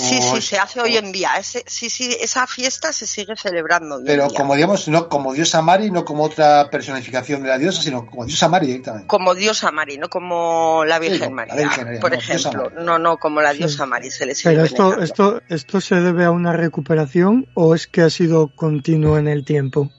[0.00, 1.30] Sí, sí, se hace hoy en día.
[1.38, 4.36] Ese, sí, sí, esa fiesta se sigue celebrando hoy en Pero día.
[4.36, 8.24] como digamos, no como diosa Mari, no como otra personificación de la diosa, sino como
[8.24, 9.06] diosa Mari directamente.
[9.06, 12.70] como diosa Mari, no como la Virgen como la María, Virgen María, por no, ejemplo.
[12.80, 13.58] No, no, como la Sí.
[13.58, 17.74] diosa Mari se le sigue Pero esto, esto, esto se debe a una recuperación o
[17.74, 19.90] es que ha sido continuo en el tiempo.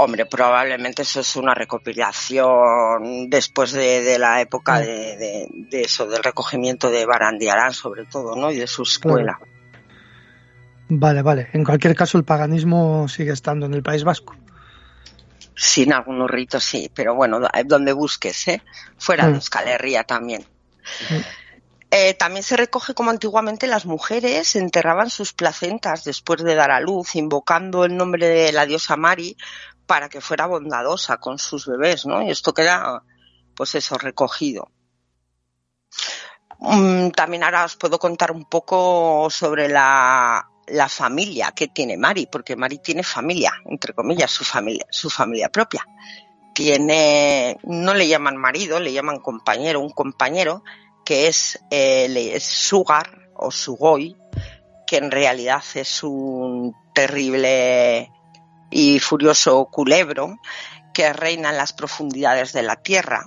[0.00, 4.82] Hombre, probablemente eso es una recopilación después de, de la época Mm.
[4.82, 8.52] de, de- de eso, del recogimiento de Barandiarán, sobre todo, ¿no?
[8.52, 9.38] Y de su escuela.
[10.88, 11.48] Vale, vale.
[11.52, 14.36] En cualquier caso, el paganismo sigue estando en el País Vasco.
[15.56, 18.62] Sin algunos ritos, sí, pero bueno, da- donde busques, ¿eh?
[18.98, 19.30] Fuera Mm.
[19.30, 20.46] de Euskal Herria también.
[21.10, 21.14] Mm.
[21.90, 26.80] Eh, también se recoge como antiguamente las mujeres enterraban sus placentas después de dar a
[26.80, 29.36] luz, invocando el nombre de la diosa Mari
[29.88, 32.22] para que fuera bondadosa con sus bebés, ¿no?
[32.22, 33.02] Y esto queda,
[33.56, 34.70] pues eso, recogido.
[36.58, 40.46] Mm, También ahora os puedo contar un poco sobre la,
[40.90, 45.86] familia que tiene Mari, porque Mari tiene familia, entre comillas, su familia, su familia propia.
[46.54, 50.62] Tiene, no le llaman marido, le llaman compañero, un compañero
[51.02, 54.14] que es, eh, es Sugar o Sugoi,
[54.86, 58.10] que en realidad es un terrible
[58.70, 60.38] y furioso culebro
[60.92, 63.24] que reina en las profundidades de la tierra.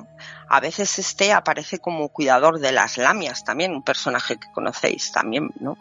[0.49, 5.51] A veces este aparece como cuidador de las lamias también, un personaje que conocéis también,
[5.59, 5.77] ¿no?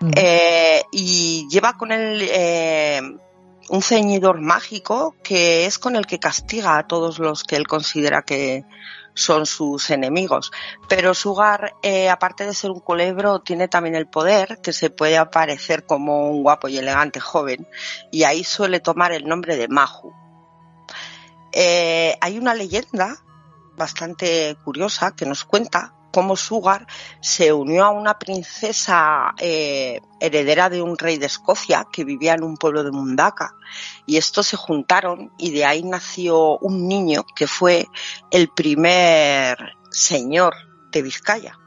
[0.00, 0.10] Mm.
[0.16, 3.02] Eh, y lleva con él eh,
[3.68, 8.22] un ceñidor mágico que es con el que castiga a todos los que él considera
[8.22, 8.64] que
[9.16, 10.52] son sus enemigos.
[10.88, 15.16] Pero Sugar, eh, aparte de ser un culebro, tiene también el poder que se puede
[15.16, 17.66] aparecer como un guapo y elegante joven
[18.12, 20.12] y ahí suele tomar el nombre de Maju.
[21.52, 23.16] Eh, hay una leyenda
[23.76, 26.86] bastante curiosa que nos cuenta cómo Sugar
[27.20, 32.42] se unió a una princesa eh, heredera de un rey de Escocia que vivía en
[32.42, 33.54] un pueblo de Mundaka
[34.06, 37.86] y estos se juntaron y de ahí nació un niño que fue
[38.30, 39.58] el primer
[39.90, 40.54] señor
[40.90, 41.58] de Vizcaya.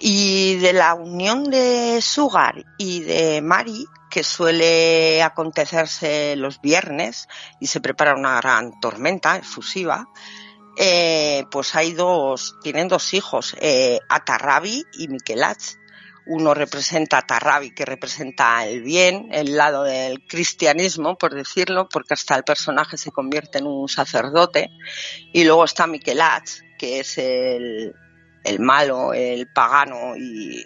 [0.00, 7.26] Y de la unión de Sugar y de Mari, que suele acontecerse los viernes
[7.58, 10.06] y se prepara una gran tormenta efusiva,
[10.80, 15.76] eh, pues hay dos, tienen dos hijos, eh, Atarrabi y Miquelach.
[16.30, 22.14] Uno representa a Tarrabi, que representa el bien, el lado del cristianismo, por decirlo, porque
[22.14, 24.70] hasta el personaje se convierte en un sacerdote.
[25.32, 27.94] Y luego está Miquelach, que es el,
[28.60, 30.64] malo, el pagano y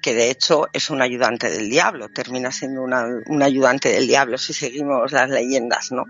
[0.00, 4.52] que de hecho es un ayudante del diablo, termina siendo un ayudante del diablo si
[4.52, 6.04] seguimos las leyendas, ¿no?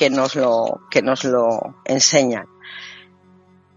[0.00, 2.46] Que nos lo, que nos lo enseñan.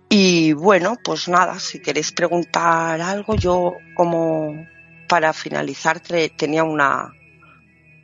[0.07, 4.55] Y bueno, pues nada, si queréis preguntar algo, yo como
[5.09, 7.11] para finalizar tenía una,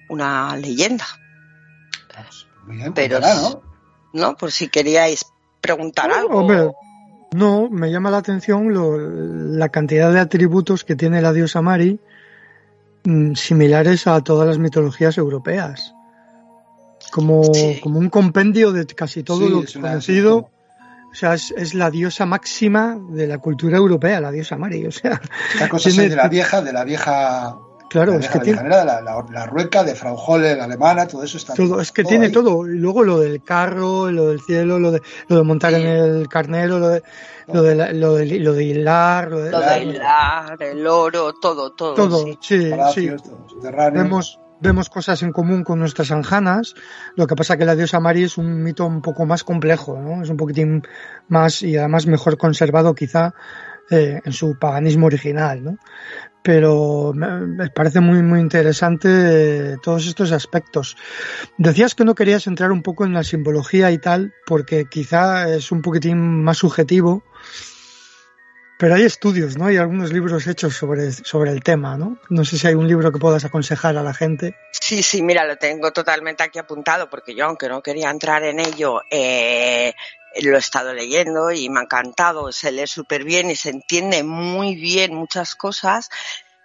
[0.09, 1.05] una leyenda.
[2.65, 3.61] Muy bien, Pero, pues nada, ¿no?
[4.11, 4.35] ¿no?
[4.35, 5.25] Por si queríais
[5.61, 6.39] preguntar algo.
[6.39, 6.71] Hombre,
[7.31, 12.01] no, me llama la atención lo- la cantidad de atributos que tiene la diosa Mari
[13.05, 15.93] mm, similares a todas las mitologías europeas.
[17.11, 17.79] Como, Sí.
[17.81, 20.49] como un compendio de casi todo Sí, lo una- conocido.
[21.11, 24.85] O sea, es, es la diosa máxima de la cultura europea, la diosa Mari.
[24.85, 25.19] O sea,
[25.53, 27.57] Esta cosa es tiene- de la vieja, de la vieja,
[27.89, 31.07] claro, la es que la tiene, la, la, la rueca, de Frau Holle, la alemana,
[31.07, 31.55] todo eso está.
[31.55, 32.31] todo, es que tiene ahí.
[32.31, 32.67] todo.
[32.67, 35.81] Y luego lo del carro, lo del cielo, lo de, lo de montar Sí.
[35.81, 37.01] en el carnero, lo de,
[37.51, 41.95] lo de, la- lo de, lo de hilar, lo de, hilar, el oro, todo, todo.
[41.95, 42.23] todo.
[42.23, 42.37] sí.
[42.39, 42.69] Sí, sí.
[42.69, 44.03] Palacios, todo, subterráneo.
[44.03, 46.75] Vemos, vemos cosas en común con nuestras anjanas.
[47.15, 50.23] Lo que pasa que la diosa Mari es un mito un poco más complejo, ¿no?
[50.23, 50.83] Es un poquitín
[51.27, 53.33] más y además mejor conservado quizá
[53.91, 55.77] eh, en su paganismo original, ¿no?
[56.43, 60.95] Pero me, parece muy, muy interesante eh, todos estos aspectos.
[61.57, 65.71] Decías que no querías entrar un poco en la simbología y tal, porque quizá es
[65.71, 67.23] un poquitín más subjetivo.
[68.79, 69.65] Pero hay estudios, ¿no?
[69.65, 72.17] Hay algunos libros hechos sobre, sobre el tema, ¿no?
[72.29, 74.55] No sé si hay un libro que puedas aconsejar a la gente.
[74.71, 78.61] Sí, sí, mira, lo tengo totalmente aquí apuntado porque yo, aunque no quería entrar en
[78.61, 79.93] ello, eh,
[80.41, 82.53] lo he estado leyendo y me ha encantado.
[82.53, 86.09] Se lee súper bien y se entiende muy bien muchas cosas.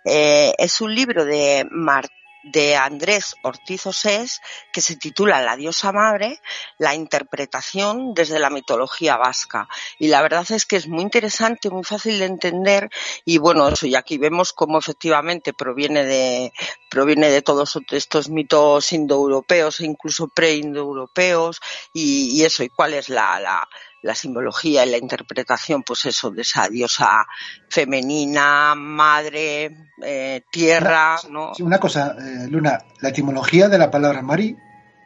[0.04, 2.08] Eh, es un libro de, Mar-
[2.44, 4.40] de Andrés Ortiz Osés
[4.72, 6.40] que se titula La diosa madre,
[6.78, 9.68] la interpretación desde la mitología vasca.
[9.98, 12.90] Y la verdad es que es muy interesante, muy fácil de entender
[13.24, 16.52] y bueno, eso, y aquí vemos cómo efectivamente proviene de,
[16.90, 21.60] proviene de todos estos mitos indoeuropeos e incluso preindoeuropeos
[21.92, 23.68] y, y eso, y cuál es la, la,
[24.04, 27.26] la simbología y la interpretación, pues eso, de esa diosa
[27.70, 31.54] femenina, madre, eh, tierra, ¿no?
[31.54, 34.56] Sí, una cosa, eh, Luna, la etimología de la palabra Mari,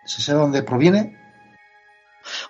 [0.05, 1.17] ¿se sabe dónde proviene?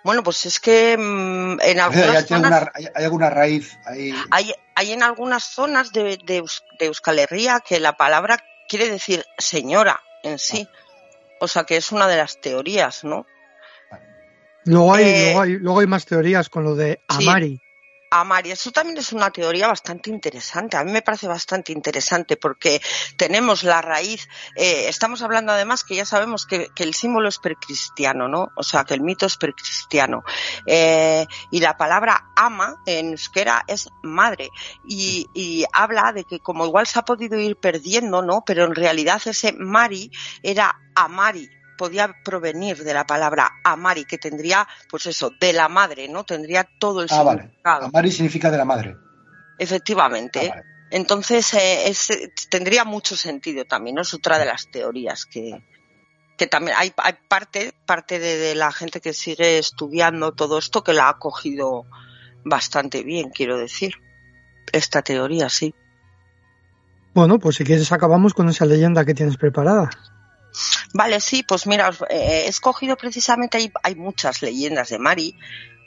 [0.02, 2.52] Bueno, pues es que mm, en ¿Hay, algunas hay zonas...
[2.52, 4.14] alguna, hay- hay alguna raíz ahí?
[4.30, 6.42] Hay, hay en algunas zonas de, de,
[6.78, 10.66] de Euskal Herria que la palabra quiere decir señora en sí.
[11.40, 13.26] O sea que es una de las teorías, ¿no?
[14.68, 17.24] Luego hay, Eh, luego hay, luego hay más teorías con lo de sí.
[17.26, 17.60] Amari.
[18.10, 20.78] Amari, eso también es una teoría bastante interesante.
[20.78, 22.80] A mí me parece bastante interesante porque
[23.18, 24.26] tenemos la raíz,
[24.56, 28.48] eh, estamos hablando además que ya sabemos que, que el símbolo es precristiano, ¿no?
[28.56, 30.22] O sea, que el mito es precristiano.
[30.66, 34.48] Eh, y la palabra ama en euskera es madre
[34.86, 38.42] y, y habla de que como igual se ha podido ir perdiendo, ¿no?
[38.46, 40.10] Pero en realidad ese Mari
[40.42, 41.46] era Amari
[41.78, 46.24] podía provenir de la palabra amari, que tendría, pues eso, de la madre, ¿no?
[46.24, 47.42] Tendría todo el Ah, vale.
[47.44, 47.90] significado.
[47.90, 48.96] Mari significa de la madre.
[49.58, 50.50] Efectivamente.
[50.52, 50.62] Ah, vale.
[50.90, 54.02] Entonces, eh, es, eh, tendría mucho sentido también, ¿no?
[54.02, 55.62] Es otra de las teorías que,
[56.36, 60.82] que también hay, hay parte, parte de, de la gente que sigue estudiando todo esto
[60.84, 61.84] que la ha cogido
[62.44, 63.94] bastante bien, quiero decir.
[64.72, 65.74] Esta teoría, sí.
[67.14, 69.90] Bueno, pues si quieres acabamos con esa leyenda que tienes preparada.
[70.94, 75.34] Vale, sí, pues mira, eh, he escogido precisamente, hay, hay muchas leyendas de Mari,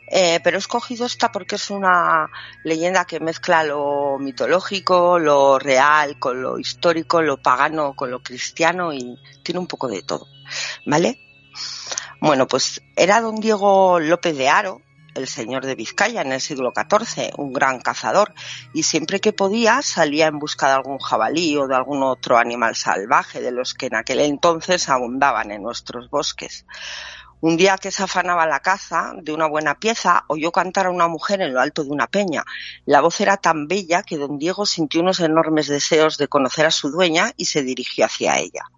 [0.07, 2.29] eh, pero he escogido esta porque es una
[2.63, 8.93] leyenda que mezcla lo mitológico, lo real, con lo histórico, lo pagano, con lo cristiano
[8.93, 10.27] y tiene un poco de todo,
[10.85, 11.17] ¿vale?
[12.19, 14.81] Bueno, pues era don Diego López de Aro,
[15.15, 18.33] el señor de Vizcaya en el siglo XIV, un gran cazador,
[18.73, 22.75] y siempre que podía salía en busca de algún jabalí o de algún otro animal
[22.75, 26.65] salvaje de los que en aquel entonces abundaban en nuestros bosques.
[27.43, 31.07] Un día que se afanaba la caza de una buena pieza, oyó cantar a una
[31.07, 32.43] mujer en lo alto de una peña.
[32.85, 36.71] La voz era tan bella que don Diego sintió unos enormes deseos de conocer a
[36.71, 38.69] su dueña y se dirigió hacia ella.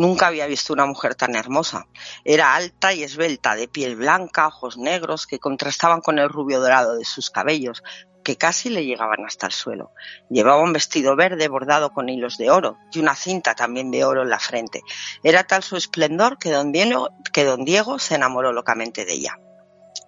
[0.00, 1.86] Nunca había visto una mujer tan hermosa.
[2.24, 6.96] Era alta y esbelta, de piel blanca, ojos negros, que contrastaban con el rubio dorado
[6.96, 7.82] de sus cabellos,
[8.24, 9.92] que casi le llegaban hasta el suelo.
[10.30, 14.22] Llevaba un vestido verde bordado con hilos de oro y una cinta también de oro
[14.22, 14.80] en la frente.
[15.22, 19.38] Era tal su esplendor que don Diego, se enamoró locamente de ella.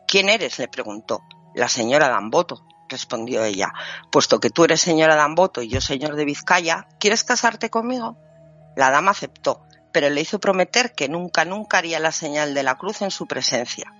[0.08, 0.58] ¿Quién eres?
[0.58, 1.20] le preguntó.
[1.54, 3.70] La señora Damboto, respondió ella.
[4.10, 8.16] Puesto que tú eres señora Damboto y yo señor de Vizcaya, ¿quieres casarte conmigo?
[8.74, 12.76] La dama aceptó, pero le hizo prometer que nunca, nunca haría la señal de la
[12.76, 13.92] cruz en su presencia.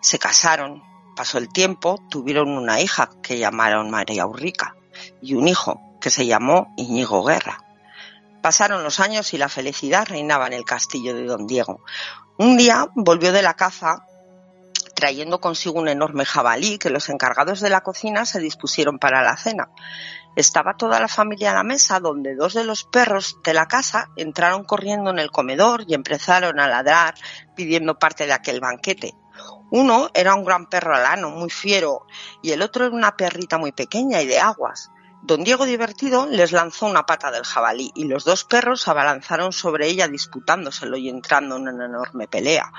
[0.00, 0.82] Se casaron,
[1.16, 4.76] pasó el tiempo, tuvieron una hija que llamaron María Urrica
[5.20, 7.58] y un hijo que se llamó Iñigo Guerra.
[8.42, 11.84] Pasaron los años y la felicidad reinaba en el castillo de don Diego.
[12.38, 14.04] Un día volvió de la caza
[14.94, 19.36] trayendo consigo un enorme jabalí que los encargados de la cocina se dispusieron para la
[19.36, 19.68] cena.
[20.34, 24.10] Estaba toda la familia a la mesa, donde dos de los perros de la casa
[24.16, 27.14] entraron corriendo en el comedor y empezaron a ladrar
[27.54, 29.14] pidiendo parte de aquel banquete.
[29.70, 32.06] Uno era un gran perro alano, muy fiero,
[32.42, 34.90] y el otro era una perrita muy pequeña y de aguas.
[35.22, 39.86] Don Diego divertido les lanzó una pata del jabalí y los dos perros abalanzaron sobre
[39.86, 42.72] ella disputándoselo y entrando en una enorme pelea.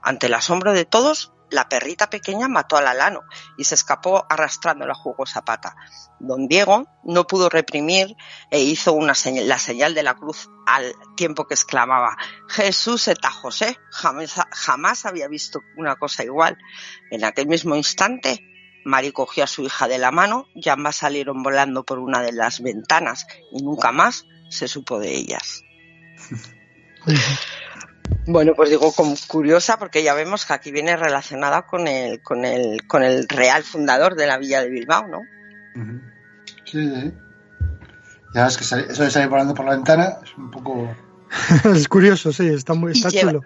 [0.00, 3.22] Ante el asombro de todos, la perrita pequeña mató al alano
[3.56, 5.76] y se escapó arrastrando la jugosa pata.
[6.20, 8.16] Don Diego no pudo reprimir
[8.50, 12.16] e hizo una la señal de la cruz al tiempo que exclamaba
[12.48, 13.78] Jesús eta José.
[13.90, 16.58] Jamás, jamás había visto una cosa igual.
[17.10, 18.40] En aquel mismo instante,
[18.84, 22.32] Mari cogió a su hija de la mano y ambas salieron volando por una de
[22.32, 25.62] las ventanas y nunca más se supo de ellas.
[28.30, 32.44] Bueno, pues digo como curiosa porque ya vemos que aquí viene relacionada con el, con
[32.44, 35.20] el, con el real fundador de la villa de Bilbao, ¿no?
[36.66, 37.12] Sí, sí.
[38.34, 40.94] Ya es que eso de salir volando por la ventana es un poco.
[41.74, 43.40] es curioso, sí, está muy está y chulo.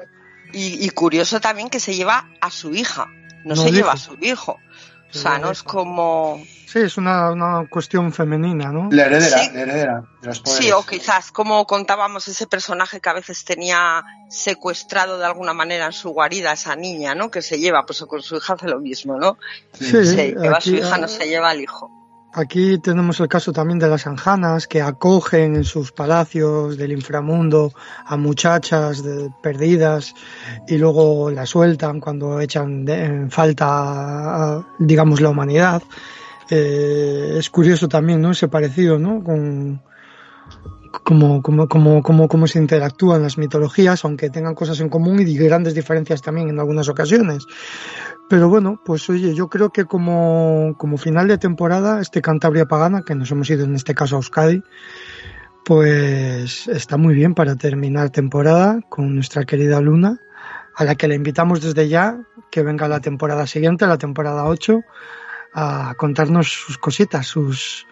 [0.53, 3.07] y, y, curioso también que se lleva a su hija,
[3.45, 4.59] no, no se lleva a su hijo.
[5.15, 6.43] O sea, no es como.
[6.67, 8.89] Sí, es una, una cuestión femenina, ¿no?
[8.91, 9.51] La heredera, ¿Sí?
[9.53, 10.65] la heredera de los poderes.
[10.65, 15.87] Sí, o quizás, como contábamos, ese personaje que a veces tenía secuestrado de alguna manera
[15.87, 17.31] en su guarida esa niña, ¿no?
[17.31, 19.37] Que se lleva, pues con su hija hace lo mismo, ¿no?
[19.75, 22.02] Sí, se lleva aquí, a su hija, no se lleva al hijo.
[22.35, 27.75] Aquí tenemos el caso también de las anjanas que acogen en sus palacios del inframundo
[28.07, 30.15] a muchachas de, perdidas
[30.67, 35.83] y luego las sueltan cuando echan de, en falta, digamos, la humanidad.
[36.49, 38.31] Eh, es curioso también, ¿no?
[38.31, 39.23] Ese parecido, ¿no?
[39.23, 39.83] Con
[41.05, 45.75] cómo, cómo, cómo, cómo, se interactúan las mitologías, aunque tengan cosas en común y grandes
[45.75, 47.47] diferencias también en algunas ocasiones.
[48.29, 53.03] Pero bueno, pues oye, yo creo que como, como final de temporada, este Cantabria Pagana,
[53.07, 54.63] que nos hemos ido en este caso a Euskadi,
[55.65, 60.19] pues está muy bien para terminar temporada con nuestra querida Luna,
[60.75, 64.81] a la que le invitamos desde ya que venga la temporada siguiente, la temporada 8,
[65.55, 67.87] a contarnos sus cositas, sus,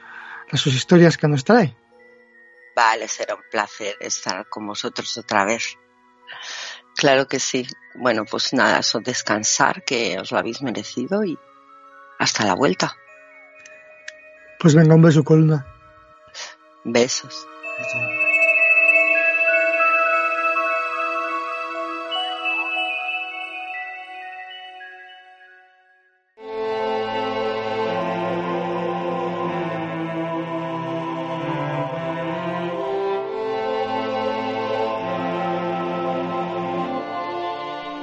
[0.53, 1.77] sus historias que nos trae.
[2.81, 5.77] Vale, será un placer estar con vosotros otra vez.
[6.97, 7.67] Claro que sí.
[7.95, 11.39] Bueno, pues nada, eso descansar, que os lo habéis merecido y
[12.19, 12.97] hasta la vuelta.
[14.59, 15.67] Pues venga, un beso, columna.
[16.83, 17.47] Besos.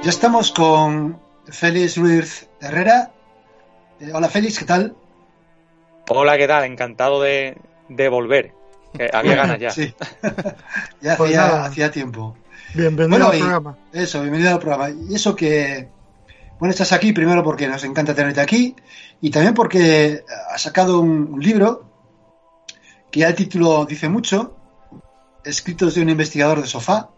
[0.08, 3.12] Ya estamos con Félix Ruiz Herrera.
[4.00, 4.96] Eh, hola Félix, ¿qué tal?
[6.08, 6.64] Hola, ¿qué tal?
[6.64, 7.58] Encantado de,
[7.90, 8.54] de volver.
[8.96, 9.68] Que había ganas ya.
[9.70, 9.94] Sí.
[11.02, 12.38] ya pues hacía, tiempo.
[12.72, 13.76] Bienvenido bueno, al y programa.
[13.92, 14.88] Eso, bienvenido al programa.
[14.88, 15.90] Y eso que,
[16.58, 18.74] bueno, estás aquí primero porque nos encanta tenerte aquí
[19.20, 21.84] y también porque has sacado un, un libro
[23.10, 24.56] que ya el título dice mucho,
[25.44, 27.10] escritos de un investigador de sofá.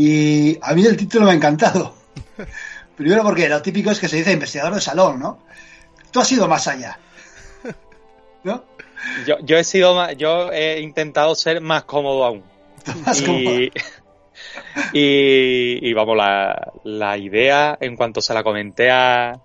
[0.00, 1.92] Y a mí el título me ha encantado.
[2.96, 5.40] Primero porque lo típico es que se dice investigador de salón, ¿no?
[6.12, 7.00] Tú has ido más allá.
[8.44, 8.62] ¿No?
[9.26, 12.44] Yo, yo he sido más, yo he intentado ser más cómodo aún.
[13.04, 13.60] Más y, cómodo.
[14.92, 19.40] y, y, vamos, la, la, idea, en cuanto se la comenté a,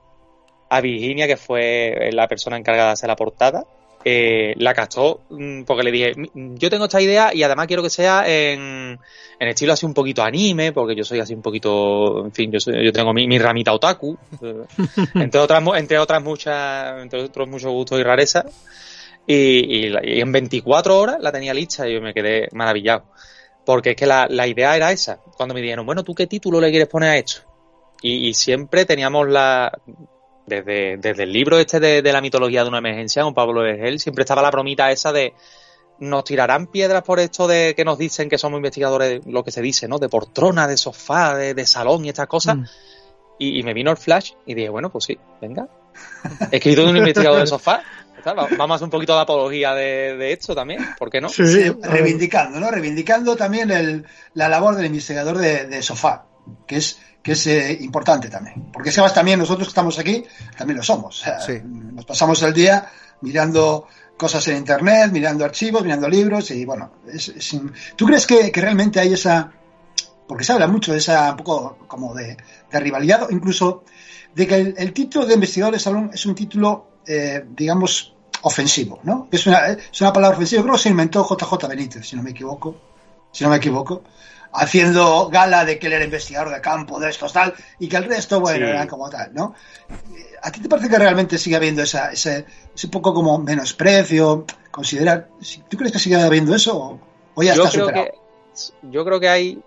[0.69, 3.65] a Virginia, que fue la persona encargada de hacer la portada,
[4.05, 5.21] eh, la cachó
[5.65, 8.99] porque le dije, yo tengo esta idea y además quiero que sea en,
[9.39, 12.59] en, estilo así un poquito anime, porque yo soy así un poquito, en fin, yo,
[12.59, 14.17] soy, yo tengo mi, mi, ramita otaku,
[15.15, 18.45] entre otras, entre otras muchas, entre otros muchos gustos y rarezas.
[19.25, 23.05] Y, y, y, en 24 horas la tenía lista y yo me quedé maravillado.
[23.65, 25.19] Porque es que la, la idea era esa.
[25.37, 27.41] Cuando me dijeron, bueno, ¿tú qué título le quieres poner a esto?
[28.01, 29.71] Y, y siempre teníamos la,
[30.45, 33.99] desde, desde el libro este de, de la mitología de una emergencia con Pablo Vergel,
[33.99, 35.33] siempre estaba la bromita esa de
[35.99, 39.61] nos tirarán piedras por esto de que nos dicen que somos investigadores, lo que se
[39.61, 39.99] dice, ¿no?
[39.99, 42.57] De portrona, de sofá, de, de salón y estas cosas.
[42.57, 42.63] Mm.
[43.39, 45.67] Y, y me vino el flash y dije, bueno, pues sí, venga.
[46.51, 47.83] Escrito de un investigador de sofá.
[48.25, 51.27] Vamos a hacer un poquito de apología de, de esto también, ¿por qué no?
[51.29, 52.71] Sí, Sí, reivindicando, ¿no?
[52.71, 56.25] Reivindicando también el- la labor del investigador de, de sofá,
[56.67, 58.71] que es, que es eh, importante también.
[58.71, 60.23] Porque Sebas también, nosotros que estamos aquí,
[60.57, 61.21] también lo somos.
[61.21, 61.53] O sea, Sí.
[61.63, 62.85] Nos pasamos el día
[63.21, 63.87] mirando
[64.17, 67.57] cosas en internet, mirando archivos, mirando libros y bueno, es- es
[67.95, 69.51] ¿tú crees que, que realmente hay esa,
[70.27, 72.37] porque se habla mucho de esa, un poco como de,
[72.71, 73.83] de rivalidad, incluso
[74.35, 78.99] de que el, el título de investigador de salón es un título, eh, digamos, ofensivo,
[79.03, 79.27] ¿no?
[79.31, 82.31] Es una, es una palabra ofensiva, creo que se inventó JJ Benítez, si no me
[82.31, 82.75] equivoco,
[83.31, 84.03] si no me equivoco,
[84.53, 88.03] haciendo gala de que él era investigador de campo, de estos tal, y que el
[88.05, 88.71] resto, bueno, Sí.
[88.71, 89.55] eran como tal, ¿no?
[90.41, 92.45] ¿A ti te parece que realmente sigue habiendo esa, ese,
[92.75, 95.27] ese poco como menosprecio, considerar,
[95.69, 96.99] ¿tú crees que sigue habiendo eso o,
[97.35, 98.11] o ya yo está creo superado?
[98.11, 98.19] que
[98.91, 99.59] yo creo que hay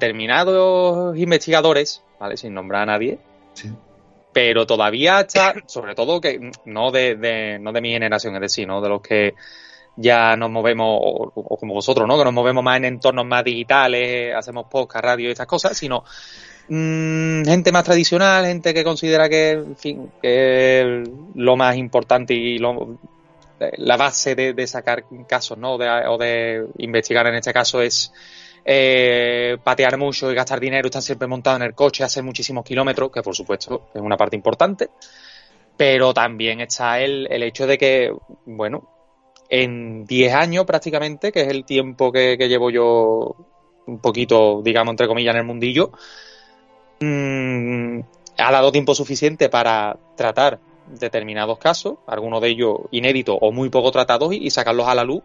[0.00, 2.36] determinados investigadores, ¿vale?
[2.36, 3.18] Sin nombrar a nadie,
[3.54, 3.70] Sí.
[4.32, 8.66] pero todavía está, sobre todo que no de, de- no de mi generación, es decir,
[8.66, 8.80] ¿no?
[8.80, 9.34] De los que
[9.96, 12.16] ya nos movemos, o, o como vosotros, ¿no?
[12.18, 16.04] Que nos movemos más en entornos más digitales, hacemos podcast, radio y estas cosas, sino
[16.68, 22.58] mm, gente más tradicional, gente que considera que, en fin, que lo más importante y
[22.58, 22.98] lo,
[23.76, 25.76] la base de, sacar casos, ¿no?
[25.76, 28.12] De- o de investigar en este caso es
[28.64, 33.10] eh, patear mucho y gastar dinero, estar siempre montado en el coche, hacer muchísimos kilómetros,
[33.10, 34.88] que por supuesto es una parte importante,
[35.76, 38.12] pero también está el hecho de que,
[38.46, 38.99] bueno,
[39.50, 43.36] en 10 años prácticamente, que es el tiempo que, llevo yo
[43.86, 45.90] un poquito, digamos, entre comillas, en el mundillo,
[47.00, 48.00] mm,
[48.38, 50.60] ha dado tiempo suficiente para tratar
[50.98, 55.22] determinados casos, algunos de ellos inéditos o muy poco tratados, y, sacarlos a la luz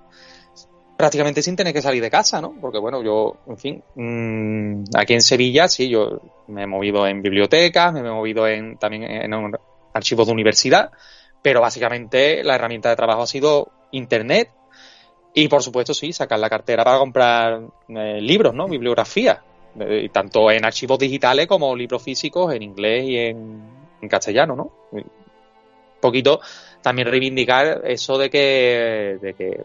[0.97, 2.55] prácticamente sin tener que salir de casa, ¿no?
[2.59, 7.21] Porque bueno, yo, en fin, mmm, aquí en Sevilla, sí, yo me he movido en
[7.21, 9.51] bibliotecas, me he movido en, también en, en
[9.93, 10.91] archivos de universidad,
[11.45, 14.49] pero básicamente la herramienta de trabajo ha sido Internet
[15.31, 18.67] y, por supuesto, sí, sacar la cartera para comprar eh, libros, ¿no?
[18.67, 19.43] Bibliografía,
[19.79, 24.71] eh, tanto en archivos digitales como libros físicos en inglés y en, castellano, ¿no?
[24.91, 25.03] Un
[26.01, 26.39] poquito
[26.81, 29.63] también reivindicar eso de que, de que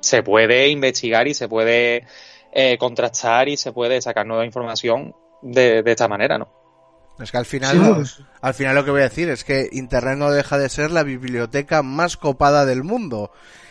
[0.00, 2.06] se puede investigar y se puede
[2.50, 6.57] eh, contrastar y se puede sacar nueva información de, de esta manera, ¿no?
[7.20, 9.68] Es que al final, Sí, lo- al final lo que voy a decir es que
[9.72, 13.30] Internet no deja de ser la biblioteca más copada del mundo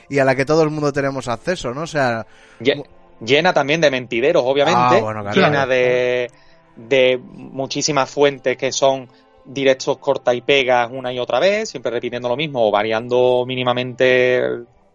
[0.09, 1.81] y a la que todo el mundo tenemos acceso, ¿no?
[1.81, 2.25] O sea,
[2.59, 2.85] Lle-
[3.19, 4.79] Llena también de mentideros, obviamente.
[4.79, 5.35] Ah, bueno, claro.
[5.41, 6.29] llena de,
[6.75, 9.09] de muchísimas fuentes que son
[9.43, 14.41] directos corta y pegas una y otra vez, siempre repitiendo lo mismo o variando mínimamente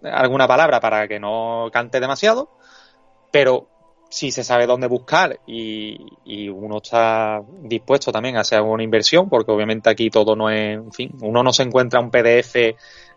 [0.05, 2.49] alguna palabra para que no cante demasiado.
[3.33, 3.67] Pero
[4.13, 9.31] si se sabe dónde buscar y, y uno está dispuesto también a hacer alguna inversión,
[9.31, 12.55] porque obviamente aquí todo no es, en fin, uno no se encuentra un PDF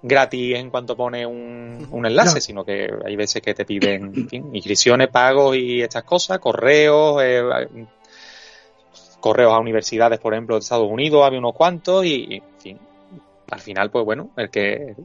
[0.02, 2.42] gratis en cuanto pone un, un enlace, No.
[2.42, 7.22] sino que hay veces que te piden, en fin, inscripciones, pagos y estas cosas, correos,
[7.22, 7.44] eh,
[9.20, 12.80] correos a universidades, por ejemplo, de Estados Unidos, había unos cuantos y, en fin,
[13.52, 14.96] al final, pues bueno, el que,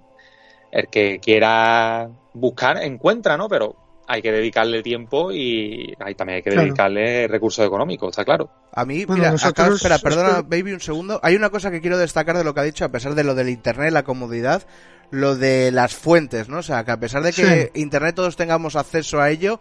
[0.71, 3.49] el que quiera buscar encuentra, ¿no?
[3.49, 3.75] Pero
[4.13, 6.67] hay que dedicarle tiempo y hay, también hay que Claro.
[6.67, 8.51] dedicarle recursos económicos, está claro.
[8.73, 11.21] a mí, Bueno, mira, nosotros- acá, espera, perdona, baby, un segundo.
[11.23, 13.35] Hay una cosa que quiero destacar de lo que ha dicho, a pesar de lo
[13.35, 14.67] del Internet, la comodidad,
[15.13, 16.59] lo de las fuentes, ¿no?
[16.59, 19.61] O sea, que a pesar de que Internet todos tengamos acceso a ello,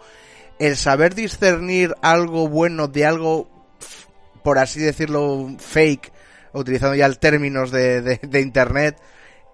[0.60, 3.50] el saber discernir algo bueno de algo,
[4.44, 6.12] por así decirlo, fake,
[6.54, 8.98] utilizando ya el términos de, de- de Internet,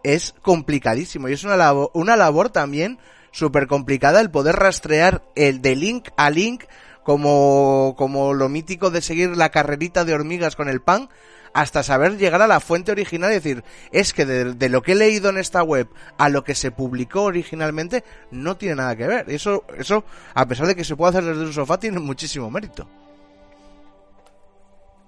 [0.03, 1.27] es complicadísimo.
[1.29, 2.97] Y es una labor, una labor también
[3.35, 6.63] súper complicada el poder rastrear el de link a link,
[7.03, 11.09] como, como lo mítico de seguir la carrerita de hormigas con el pan,
[11.53, 14.93] hasta saber llegar a la fuente original y decir, es que de, de lo que
[14.93, 19.07] he leído en esta web a lo que se publicó originalmente no tiene nada que
[19.07, 19.29] ver.
[19.29, 22.87] Eso, eso, a pesar de que se puede hacer desde un sofá, tiene muchísimo mérito.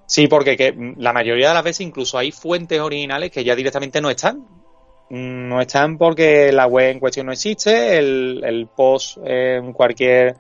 [0.06, 4.02] Sí, porque que la mayoría de las veces incluso hay fuentes originales que ya directamente
[4.02, 4.46] no están.
[5.10, 10.36] No están porque la web en cuestión no existe, el, el post en cualquier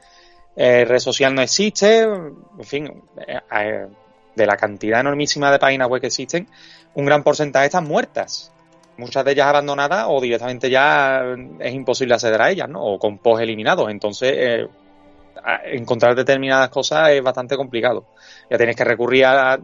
[0.56, 3.88] eh, red social no existe, en fin, eh, eh,
[4.36, 6.48] de la cantidad enormísima de páginas web que existen,
[6.96, 8.52] un gran porcentaje están muertas.
[8.98, 11.22] Muchas de ellas abandonadas o directamente ya
[11.60, 12.84] es imposible acceder a ellas, ¿no?
[12.84, 13.88] O con post eliminados.
[13.92, 14.68] Entonces, eh,
[15.66, 18.06] encontrar determinadas cosas es bastante complicado.
[18.50, 19.60] Ya tienes que recurrir a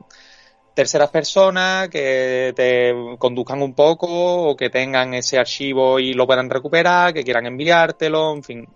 [0.73, 6.49] terceras personas que te conduzcan un poco o que tengan ese archivo y lo puedan
[6.49, 8.67] recuperar, que quieran enviártelo, en fin,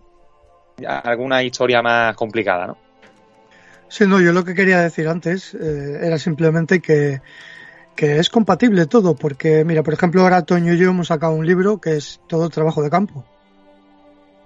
[0.86, 2.78] alguna historia más complicada, ¿no?
[3.90, 7.22] Sí, no, yo lo que quería decir antes eh, era simplemente que,
[7.96, 11.46] que es compatible todo, porque mira, por ejemplo, ahora Toño y yo hemos sacado un
[11.46, 13.26] libro que es todo trabajo de campo.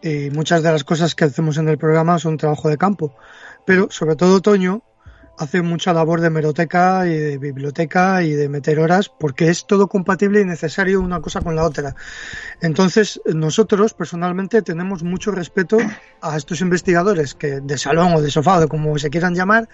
[0.04, 3.16] Y muchas de las cosas que hacemos en el programa son trabajo de campo.
[3.66, 4.84] Pero sobre todo Toño
[5.38, 9.88] hace mucha labor de meroteca y de biblioteca y de meter horas porque es todo
[9.88, 11.96] compatible y necesario una cosa con la otra.
[12.62, 15.78] Entonces, nosotros personalmente tenemos mucho respeto
[16.22, 19.68] a estos investigadores que de salón o de sofá o de como se quieran llamar,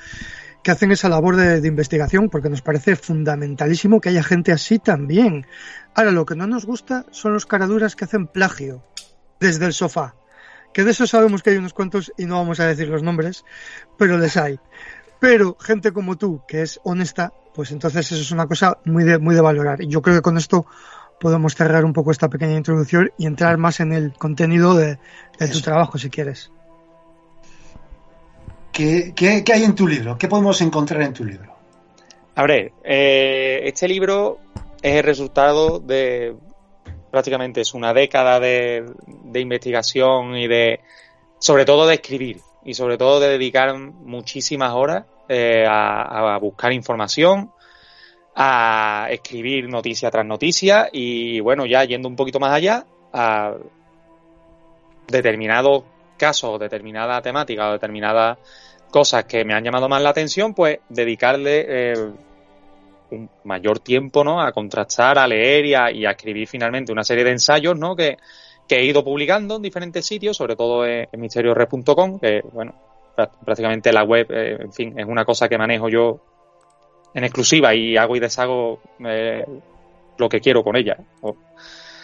[0.64, 4.80] que hacen esa labor de, de investigación porque nos parece fundamentalísimo que haya gente así
[4.80, 5.45] también.
[5.95, 8.84] Ahora, lo que no nos gusta son los caraduras que hacen plagio
[9.39, 10.16] desde el sofá.
[10.74, 13.45] Que de eso sabemos que hay unos cuantos y no vamos a decir los nombres,
[13.97, 14.60] pero les hay.
[15.20, 19.18] Pero gente como tú, que es honesta, pues entonces eso es una cosa muy de,
[19.18, 19.82] muy de valorar.
[19.82, 20.65] Y yo creo que con esto
[21.20, 24.99] podemos cerrar un poco esta pequeña introducción y entrar más en el contenido de,
[25.39, 26.51] de tu trabajo, si quieres.
[28.72, 30.18] ¿Qué, ¿Qué, qué, hay en tu libro?
[30.20, 31.51] ¿Qué podemos encontrar en tu libro?
[32.36, 34.38] A ver, eh, este libro
[34.84, 36.36] es el resultado de
[37.09, 38.86] prácticamente es una década de,
[39.24, 40.82] de investigación y de,
[41.39, 47.49] sobre todo de escribir y sobre todo de dedicar muchísimas horas eh, a, buscar información,
[48.36, 53.53] a escribir noticia tras noticia y bueno, ya yendo un poquito más allá, a
[55.07, 55.86] determinados
[56.18, 58.38] casos, determinada temática o determinadas
[58.91, 62.11] cosas que me han llamado más la atención, pues dedicarle eh,
[63.11, 64.41] un mayor tiempo ¿no?
[64.41, 67.95] a contrastar, a leer y a, y a escribir finalmente una serie de ensayos ¿no?
[67.95, 68.18] que,
[68.68, 72.74] que he ido publicando en diferentes sitios, sobre todo en, en que, bueno,
[73.15, 76.20] prácticamente la web, eh, en fin, es una cosa que manejo yo
[77.13, 79.43] en exclusiva y hago y deshago eh,
[80.18, 81.36] lo que quiero con ella, o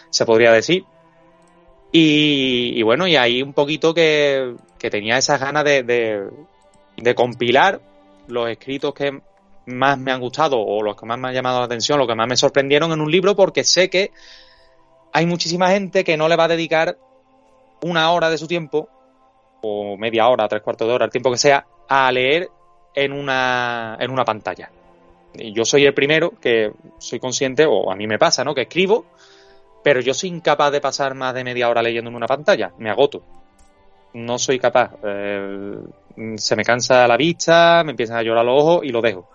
[0.09, 0.85] se podría decir.
[1.95, 7.79] Y, bueno, y ahí un poquito que, que tenía esas ganas de, de, compilar
[8.27, 9.21] los escritos que
[9.67, 12.15] más me han gustado o los que más me han llamado la atención, los que
[12.15, 14.09] más me sorprendieron en un libro, porque sé que
[15.13, 16.97] hay muchísima gente que no le va a dedicar
[17.83, 18.89] una hora de su tiempo,
[19.61, 22.49] o media hora, tres cuartos de hora, el tiempo que sea, a leer
[22.95, 24.71] en una, en una pantalla.
[25.35, 28.55] Y yo soy el primero que soy consciente, o a mí me pasa, ¿no?
[28.55, 29.05] Que escribo,
[29.83, 32.89] pero yo soy incapaz de pasar más de media hora leyendo en una pantalla, me
[32.89, 33.21] agoto.
[34.13, 34.91] No soy capaz.
[35.03, 35.77] Eh,
[36.35, 39.29] se me cansa la vista, me empiezan a llorar los ojos y lo dejo.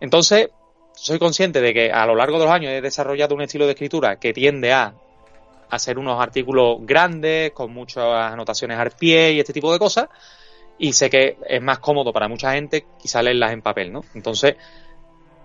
[0.00, 0.50] Entonces,
[0.94, 3.72] soy consciente de que a lo largo de los años he desarrollado un estilo de
[3.72, 4.94] escritura que tiende a
[5.72, 10.08] hacer unos artículos grandes, con muchas anotaciones al pie y este tipo de cosas,
[10.78, 14.04] y sé que es más cómodo para mucha gente quizá leerlas en papel, ¿no?
[14.14, 14.56] Entonces,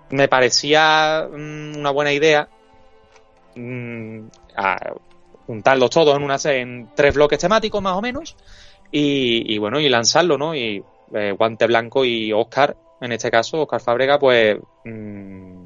[0.10, 2.50] me parecía mmm, una buena idea
[3.56, 4.28] mmm,
[5.46, 8.36] juntarlos todos en, una, en tres bloques temáticos más o menos,
[8.92, 10.54] y, y bueno, y lanzarlo, ¿no?
[10.54, 15.57] Y eh, Guante Blanco y Oscar en este caso, Oscar Fábrega, pues mmm,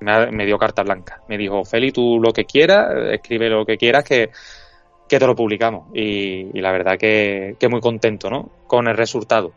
[0.00, 1.22] me, dio carta blanca.
[1.28, 4.30] Me dijo, Feli, tú lo que quieras, escribe lo que quieras, que,
[5.08, 5.88] que te lo publicamos.
[5.94, 8.48] Y, y la verdad que, que, muy contento, ¿no?
[8.66, 9.52] Con el resultado.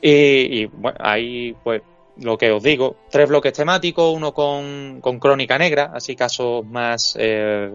[0.00, 1.82] Y, y, bueno, ahí, pues,
[2.20, 7.16] lo que os digo, tres bloques temáticos, uno con, con crónica negra, así casos más
[7.18, 7.70] eh,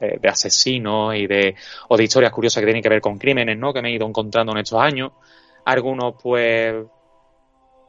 [0.00, 1.54] de asesinos y de,
[1.88, 3.72] o de historias curiosas que tienen que ver con crímenes, ¿no?
[3.72, 5.12] Que me he ido encontrando en estos años.
[5.64, 6.74] Algunos, pues,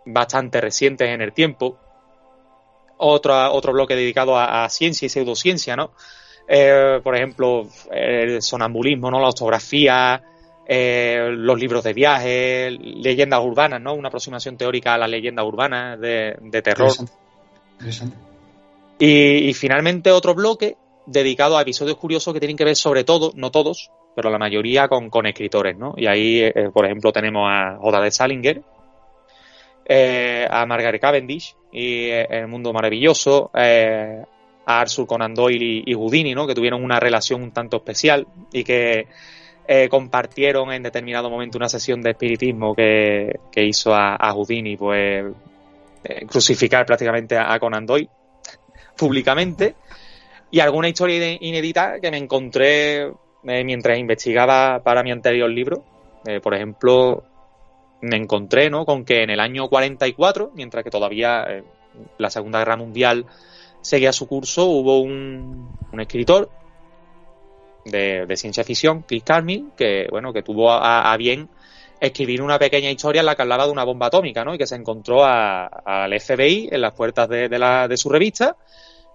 [0.05, 1.77] bastante recientes en el tiempo.
[2.97, 5.91] Otro, otro bloque dedicado a, a ciencia y pseudociencia, ¿no?
[6.47, 9.19] Eh, por ejemplo, el sonambulismo, ¿no?
[9.19, 10.21] La ortografía,
[10.67, 13.93] eh, los libros de viaje, leyendas urbanas, ¿no?
[13.93, 16.89] Una aproximación teórica a las leyendas urbanas de, de terror.
[16.89, 17.13] Interesante.
[17.79, 18.17] Interesante.
[18.99, 23.31] Y, y, finalmente otro bloque dedicado a episodios curiosos que tienen que ver sobre todo,
[23.35, 25.93] no todos, pero la mayoría con, con escritores, ¿no?
[25.97, 28.61] Y ahí, eh, por ejemplo, tenemos a de Salinger,
[29.87, 34.23] eh, a Margaret Cavendish y eh, El Mundo Maravilloso, eh,
[34.65, 36.47] a Arthur Conan Doyle y, Houdini, ¿no?
[36.47, 39.07] que tuvieron una relación un tanto especial y que
[39.89, 45.25] compartieron en determinado momento una sesión de espiritismo que, que hizo a, a, Houdini, pues
[46.27, 48.09] crucificar prácticamente a, a Conan Doyle
[48.95, 49.75] públicamente
[50.51, 53.11] y alguna historia inédita que me encontré
[53.43, 55.83] mientras investigaba para mi anterior libro.
[56.43, 57.23] Por ejemplo,
[58.05, 58.85] me encontré ¿no?
[58.85, 61.63] con que en el año 44, mientras que todavía eh,
[62.17, 63.25] la Segunda Guerra Mundial
[63.81, 66.49] seguía su curso, hubo un, un escritor
[67.83, 71.49] de, de, ciencia ficción, Chris Carmill, que, bueno, que tuvo a, bien
[71.99, 74.53] escribir una pequeña historia en la que hablaba de una bomba atómica, ¿no?
[74.53, 78.57] Y que se encontró al FBI en las puertas de, su revista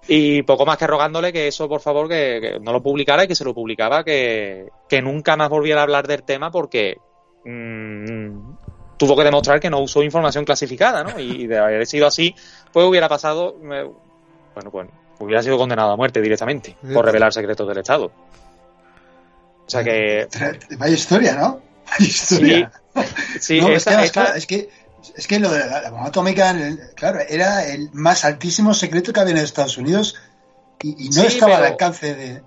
[0.09, 3.35] y poco más que rogándole que eso, por favor, que, no lo publicara y que
[3.35, 4.71] se lo publicaba, que,
[5.03, 6.97] nunca más volviera a hablar del tema porque
[7.45, 8.70] mm,
[9.01, 11.19] tuvo que demostrar que no usó información clasificada, ¿no?
[11.19, 12.35] Y de haber sido así,
[12.71, 14.89] pues hubiera pasado, bueno, pues
[15.21, 18.13] hubiera sido condenado a muerte directamente por revelar secretos del Estado.
[19.67, 20.29] O sea que...
[20.77, 21.63] Vaya historia, ¿no?
[21.91, 22.73] Vaya historia.
[23.41, 23.87] Sí, es,
[24.47, 24.69] que,
[25.17, 26.55] es, que, lo de la, bomba atómica,
[26.95, 30.17] claro, era el más altísimo secreto que había en Estados Unidos
[30.83, 32.43] y, no estaba al alcance de...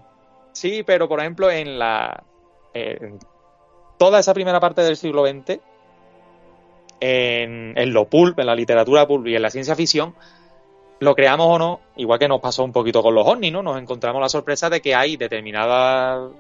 [0.52, 2.24] Sí, pero por ejemplo en la...
[3.98, 5.73] toda esa primera parte del siglo XX
[7.04, 10.16] en, lo pulp, en la literatura pulp y en la ciencia ficción,
[11.00, 13.62] lo creamos o no, igual que nos pasó un poquito con los ovnis, ¿no?
[13.62, 16.32] Nos encontramos la sorpresa de que hay determinadas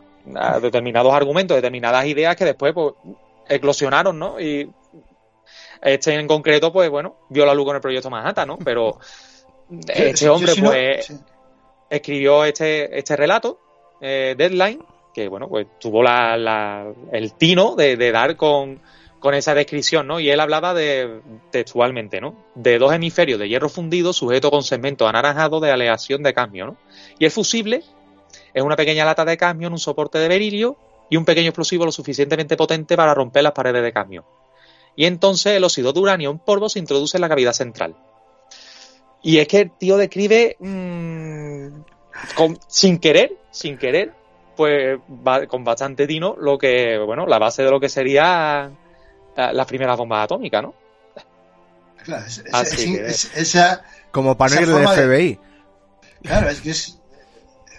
[0.62, 2.94] determinados argumentos, determinadas ideas que después pues,
[3.50, 4.40] eclosionaron, ¿no?
[4.40, 4.70] Y
[5.82, 8.58] este en concreto, pues bueno, vio la luz con el proyecto Manhattan, ¿no?
[8.58, 9.00] Pero
[9.90, 11.14] este hombre, pues,
[11.90, 13.60] escribió este, este relato,
[14.00, 14.82] eh, Deadline,
[15.14, 18.80] que bueno, pues tuvo la, el tino de dar con,
[19.24, 20.20] con esa descripción, ¿no?
[20.20, 22.36] Y él hablaba de, textualmente, ¿no?
[22.56, 26.78] De dos hemisferios de hierro fundido sujeto con segmento anaranjado de aleación de cadmio, ¿no?
[27.20, 27.84] Y el fusible
[28.54, 30.76] es una pequeña lata de cadmio en un soporte de berilio
[31.10, 34.26] y un pequeño explosivo lo suficientemente potente para romper las paredes de cadmio.
[34.98, 37.96] Y entonces el óxido de uranio en polvo se introduce en la cavidad central.
[39.22, 41.68] Y es que el tío describe mm,
[42.68, 44.12] sin querer, sin querer,
[44.58, 45.00] pues
[45.48, 48.70] con bastante tino lo que, bueno, la base de lo que sería
[49.36, 50.74] las primeras bombas atómicas, ¿no?
[52.04, 53.82] Claro, es, esa.
[54.12, 55.40] Como para ir del FBI.
[56.22, 57.00] Claro, es que es,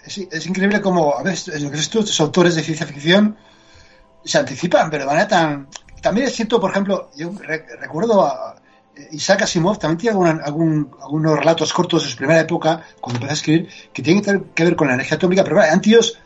[0.05, 3.37] es, increíble como, a veces, estos autores de ciencia ficción
[4.23, 5.67] se anticipan, pero de manera tan.
[6.01, 7.31] También es cierto, por ejemplo, yo
[7.79, 8.55] recuerdo a
[9.11, 13.69] Isaac Asimov, también tiene algunos relatos cortos de su primera época, cuando empezó a escribir,
[13.91, 16.17] que tienen que ver con la energía atómica, pero bueno, antes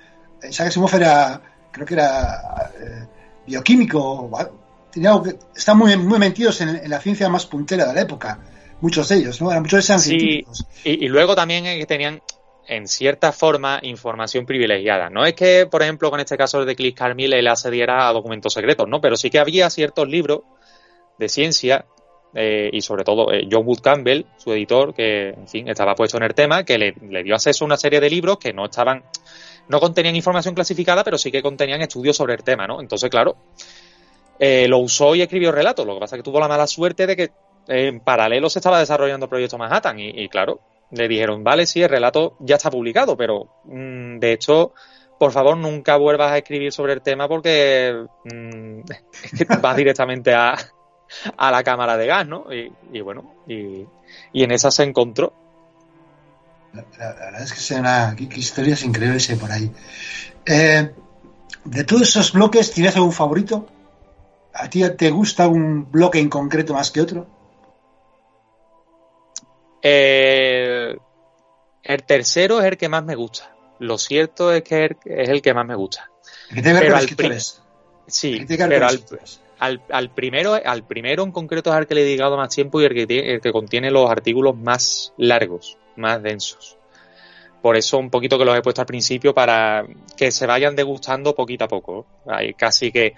[0.44, 3.08] Isaac Asimov era, creo que era eh,
[3.48, 4.30] bioquímico,
[5.56, 8.40] están muy, muy metidos en, la ciencia más puntera de la época,
[8.82, 9.52] muchos de ellos, ¿no?
[9.60, 10.66] Muchos de científicos.
[10.84, 12.22] Y, luego también que tenían
[12.68, 15.10] en cierta forma información privilegiada.
[15.10, 18.54] No es que, por ejemplo, con este caso de Cliff Carmille él accediera a documentos
[18.54, 19.02] secretos, ¿no?
[19.02, 20.42] Pero sí que había ciertos libros
[21.18, 21.86] de ciencia
[22.36, 26.18] eh, y sobre todo eh, John Wood Campbell, su editor, que en fin estaba puesto
[26.18, 28.66] en el tema, que le, le, dio acceso a una serie de libros que no
[28.66, 29.04] estaban,
[29.68, 32.82] no contenían información clasificada, pero sí que contenían estudios sobre el tema, ¿no?
[32.82, 33.36] Entonces, claro,
[34.40, 35.86] eh, lo usó y escribió relatos.
[35.86, 38.60] Lo que pasa es que tuvo la mala suerte de que eh, en paralelo se
[38.60, 40.62] estaba desarrollando el proyecto Manhattan y, claro,
[40.92, 44.74] le dijeron, vale, sí, el relato ya está publicado, pero mm, de hecho,
[45.20, 48.80] por favor, nunca vuelvas a escribir sobre el tema porque mm,
[49.62, 50.56] vas directamente a,
[51.38, 52.46] a, la cámara de gas, ¿no?
[52.52, 53.86] Y, bueno, y,
[54.34, 55.34] en esa se encontró.
[56.74, 59.72] La, verdad es que qué, historias increíbles por ahí.
[60.46, 60.92] Eh,
[61.66, 63.68] de todos esos bloques, ¿tienes algún favorito?
[64.54, 67.28] ¿A ti te gusta un bloque en concreto más que otro?
[69.82, 70.98] Eh,
[71.84, 73.56] el tercero es el que más me gusta.
[73.80, 76.10] Lo cierto es que es el que más me gusta.
[76.54, 77.08] ¿Qué te pero al
[78.08, 78.88] Sí, pero
[79.60, 82.86] al, primero, al primero en concreto es al que le he dedicado más tiempo y
[82.86, 86.78] el que, el que contiene los artículos más largos, más densos.
[87.62, 89.86] Por eso un poquito que los he puesto al principio para
[90.16, 92.06] que se vayan degustando poquito a poco.
[92.26, 93.16] Hay casi que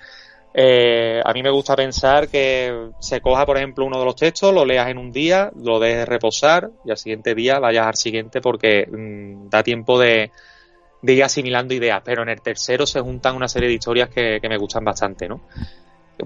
[0.54, 4.54] eh, a mí me gusta pensar que se coja, por ejemplo, uno de los textos,
[4.54, 8.42] lo leas en un día, lo dejes reposar y al siguiente día vayas al siguiente
[8.42, 10.30] porque mm, da tiempo de,
[11.04, 12.02] ir asimilando ideas.
[12.04, 15.42] Pero en el tercero se juntan una serie de historias que, me gustan bastante, ¿no?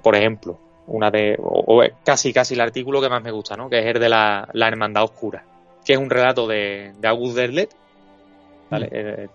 [0.01, 3.69] Por ejemplo, una de, o, casi casi el artículo que más me gusta, ¿no?
[3.69, 5.45] Que es el de la, Hermandad Oscura,
[5.85, 7.75] que es un relato de, de August Derlet,
[8.71, 8.87] ¿vale?
[8.87, 8.91] Mm.
[8.91, 9.27] Eh,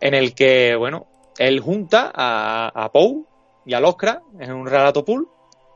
[0.00, 1.06] en el que, bueno,
[1.38, 3.24] él junta a, a Poe
[3.64, 5.28] y al Oscar en un relato pool.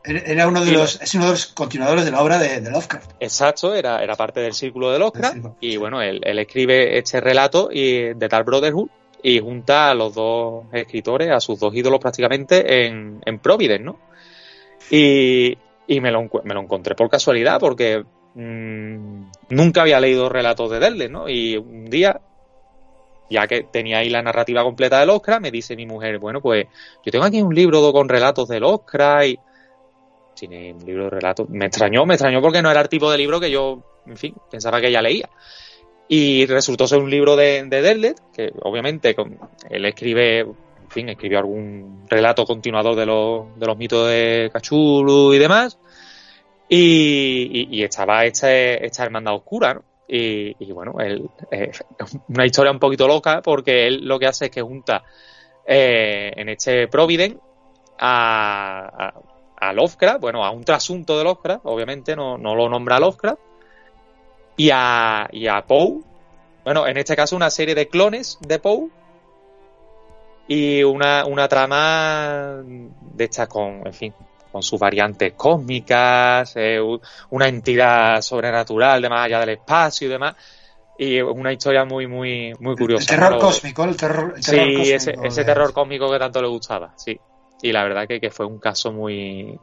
[0.05, 3.12] Era uno de los, es uno de los continuadores de la obra de, Lovecraft.
[3.18, 5.39] Exacto, era, era parte del círculo de Lovecraft.
[5.61, 8.89] Y bueno, él, escribe este relato y, de tal Brotherhood
[9.22, 13.99] y junta a los dos escritores, a sus dos ídolos prácticamente, en, en Providence, ¿no?
[14.91, 15.59] Y,
[15.89, 20.78] y me, lo, me lo encontré por casualidad porque mm, nunca había leído relatos de
[20.78, 21.28] Derle, ¿no?
[21.28, 22.20] Y un día
[23.31, 26.66] ya que tenía ahí la narrativa completa del Oscar, me dice mi mujer, bueno, pues
[27.05, 29.39] yo tengo aquí un libro con relatos del Oscar y...
[30.35, 31.49] Tiene un libro de relatos.
[31.49, 34.35] Me extrañó, me extrañó porque no era el tipo de libro que yo, en fin,
[34.51, 35.31] pensaba que ella leía.
[36.09, 39.16] Y resultó ser un libro de, de que obviamente
[39.70, 40.45] él escribe
[40.87, 45.79] en fin, escribió algún relato continuador de los, de los mitos de Cachulu y demás.
[46.68, 49.83] Y, y, estaba esta, esta hermandad oscura, ¿no?
[50.09, 51.72] Y, bueno, él, eh,
[52.28, 55.02] una historia un poquito loca porque él lo que hace es que junta
[55.66, 57.40] eh, en este Provident
[57.98, 59.11] a,
[59.59, 63.40] a, a, Lovecraft, bueno, a un trasunto de Lovecraft, obviamente no, no lo nombra Lovecraft,
[64.57, 66.00] y a, y a Poe,
[66.64, 68.88] bueno, en este caso una serie de clones de Poe
[70.48, 74.14] y una, una trama de estas con, en fin,
[74.57, 76.80] con sus variantes cósmicas, eh,
[77.28, 80.34] una entidad sobrenatural de más allá del espacio y demás.
[80.98, 83.02] Y una historia muy, muy, muy curiosa.
[83.02, 86.40] El terror cósmico, el terror, el terror sí, cósmico, ese, ese terror cósmico que tanto
[86.40, 87.20] le gustaba, sí.
[87.61, 89.59] Y la verdad que, que fue un caso muy...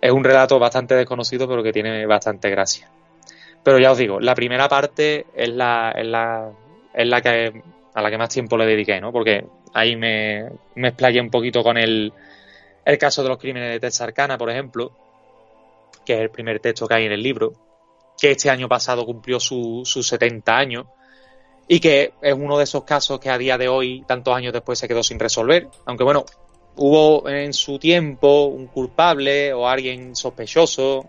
[0.00, 2.88] Es un relato bastante desconocido, pero que tiene bastante gracia.
[3.64, 6.48] Pero ya os digo, la primera parte es la, es la,
[6.94, 9.10] es la que a la que más tiempo le dediqué, ¿no?
[9.10, 9.44] Porque
[9.74, 12.12] ahí me, me explayé un poquito con el,
[12.88, 14.92] el caso de los crímenes de Texarkana, por ejemplo,
[16.06, 17.52] que es el primer texto que hay en el libro,
[18.18, 20.86] que este año pasado cumplió sus su 70 años
[21.68, 24.78] y que es uno de esos casos que a día de hoy, tantos años después,
[24.78, 25.68] se quedó sin resolver.
[25.84, 26.24] Aunque bueno,
[26.76, 31.06] hubo en su tiempo un culpable o alguien sospechoso.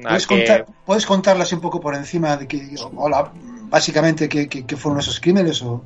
[0.00, 0.36] ¿Puedes, que...
[0.36, 3.32] contar, ¿Puedes contarlas un poco por encima de que, hola,
[3.64, 5.60] básicamente, qué, qué, qué fueron esos crímenes?
[5.62, 5.82] O...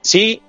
[0.00, 0.42] Sí,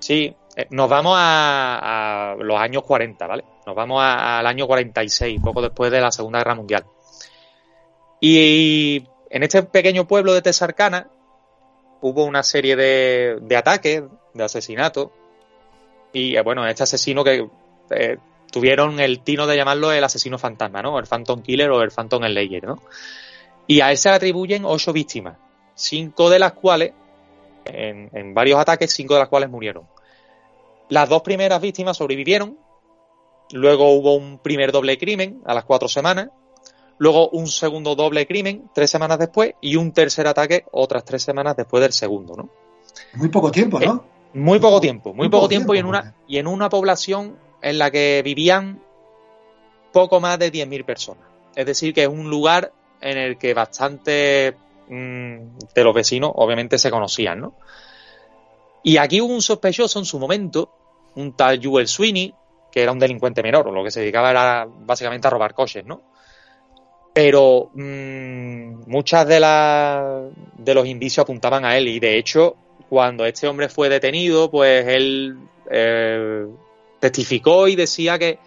[0.00, 0.36] sí.
[0.70, 3.44] Nos vamos a, los años 40, ¿vale?
[3.66, 6.84] Nos vamos al año 46, poco después de la Segunda Guerra Mundial.
[8.20, 11.08] Y en este pequeño pueblo de Texarkana
[12.02, 14.02] hubo una serie de, de ataques,
[14.34, 15.08] de asesinatos.
[16.12, 17.48] Y eh, bueno, este asesino que
[17.90, 18.18] eh,
[18.50, 20.98] tuvieron el tino de llamarlo el asesino fantasma, ¿no?
[20.98, 22.82] El Phantom Killer o el Phantom Slayer, ¿no?
[23.66, 25.38] Y a él se le atribuyen ocho víctimas,
[25.74, 26.92] cinco de las cuales,
[27.64, 29.91] en, en varios ataques, cinco de las cuales murieron.
[30.88, 32.58] Las dos primeras víctimas sobrevivieron,
[33.52, 36.28] luego hubo un primer doble crimen a las cuatro semanas,
[36.98, 41.56] luego un segundo doble crimen tres semanas después y un tercer ataque otras tres semanas
[41.56, 42.48] después del segundo, ¿no?
[43.14, 43.94] Muy poco tiempo, ¿no?
[43.94, 46.46] Eh, muy poco tiempo, muy, muy poco, poco tiempo, tiempo, y en una y en
[46.46, 48.82] una población en la que vivían
[49.92, 51.24] poco más de 10.000 personas.
[51.54, 54.56] Es decir, que es un lugar en el que bastante
[54.88, 57.54] mmm, de los vecinos obviamente se conocían, ¿no?
[58.82, 60.70] Y aquí hubo un sospechoso en su momento,
[61.14, 62.34] un tal Jewel Sweeney,
[62.70, 65.84] que era un delincuente menor, o lo que se dedicaba era básicamente a robar coches,
[65.84, 66.02] ¿no?
[67.12, 70.22] Pero mmm, muchas de, la,
[70.56, 72.56] de los indicios apuntaban a él y de hecho
[72.88, 75.36] cuando este hombre fue detenido, pues él
[75.70, 76.46] eh,
[77.00, 78.38] testificó y decía que,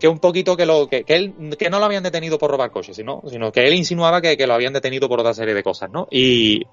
[0.00, 2.72] que un poquito que lo que, que, él que no lo habían detenido por robar
[2.72, 5.90] coches, sino, sino que él insinuaba que, lo habían detenido por otra serie de cosas,
[5.92, 6.08] ¿no?
[6.10, 6.66] Y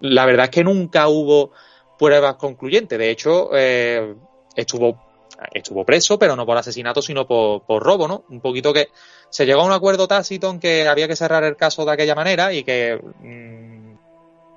[0.00, 1.52] la verdad es que nunca hubo
[1.98, 2.98] pruebas concluyentes.
[2.98, 4.14] De hecho, eh,
[4.54, 5.08] estuvo
[5.52, 8.24] estuvo preso, pero no por asesinato, sino por, por, robo, ¿no?
[8.28, 8.88] Un poquito que
[9.30, 12.14] se llegó a un acuerdo tácito en que había que cerrar el caso de aquella
[12.14, 13.00] manera y que.
[13.20, 13.78] Mmm,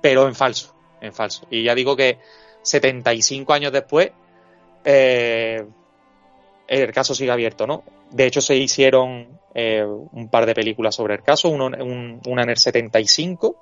[0.02, 1.46] pero en falso, en falso.
[1.50, 2.18] Y ya digo que
[2.62, 4.10] 75 años después,
[4.84, 5.64] eh,
[6.66, 7.84] el caso sigue abierto, ¿no?
[8.10, 12.42] De hecho, se hicieron eh, un par de películas sobre el caso, uno, un, una
[12.42, 13.56] en el 75,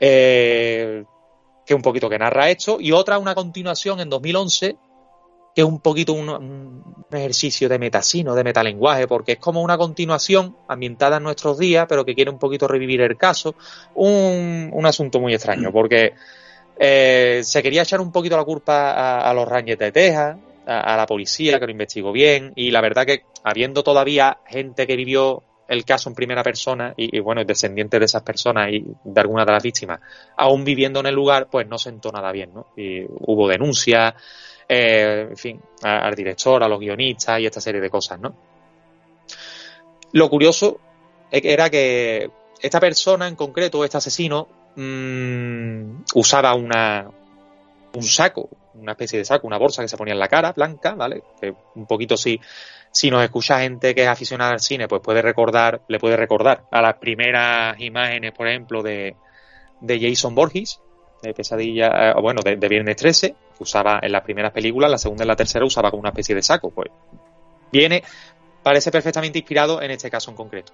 [0.00, 1.04] eh,
[1.64, 4.76] que un poquito que narra esto, y otra, una continuación en 2011,
[5.54, 10.56] que es un poquito un, ejercicio de metasino, de metalenguaje, porque es como una continuación
[10.68, 13.54] ambientada en nuestros días, pero que quiere un poquito revivir el caso.
[13.94, 16.12] Un, un asunto muy extraño, porque
[16.78, 20.36] eh, se quería echar un poquito la culpa a, a los Rangers de Texas,
[20.66, 24.86] a, a, la policía, que lo investigó bien, y la verdad que habiendo todavía gente
[24.86, 29.20] que vivió el caso en primera persona y, bueno, descendiente de esas personas y de
[29.20, 30.00] alguna de las víctimas,
[30.36, 32.68] aún viviendo en el lugar, pues no sentó nada bien, ¿no?
[32.76, 34.14] Y hubo denuncias,
[34.68, 38.34] eh, en fin, al director, a los guionistas y esta serie de cosas, ¿no?
[40.12, 40.78] Lo curioso
[41.30, 47.10] era que esta persona en concreto, este asesino, mmm, usaba una,
[47.94, 48.48] un saco,
[48.78, 51.22] una especie de saco, una bolsa que se ponía en la cara, blanca, ¿vale?
[51.40, 52.40] Que un poquito si,
[52.90, 56.64] si nos escucha gente que es aficionada al cine, pues puede recordar, le puede recordar
[56.70, 59.16] a las primeras imágenes, por ejemplo, de,
[59.80, 60.80] de Jason Borges,
[61.22, 65.24] de Pesadilla, eh, bueno, de, Viernes 13, que usaba en las primeras películas, la segunda
[65.24, 66.90] y la tercera usaba como una especie de saco, pues
[67.72, 68.02] viene,
[68.62, 70.72] parece perfectamente inspirado en este caso en concreto.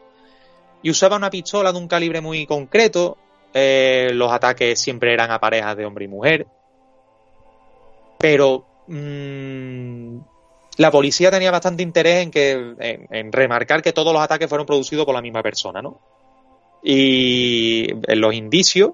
[0.82, 3.16] Y usaba una pistola de un calibre muy concreto,
[3.54, 6.46] eh, los ataques siempre eran a parejas de hombre y mujer,
[8.22, 10.18] pero mmm,
[10.78, 14.66] la policía tenía bastante interés en que en, en, remarcar que todos los ataques fueron
[14.66, 16.00] producidos por la misma persona, ¿no?
[16.82, 18.92] Y en los indicios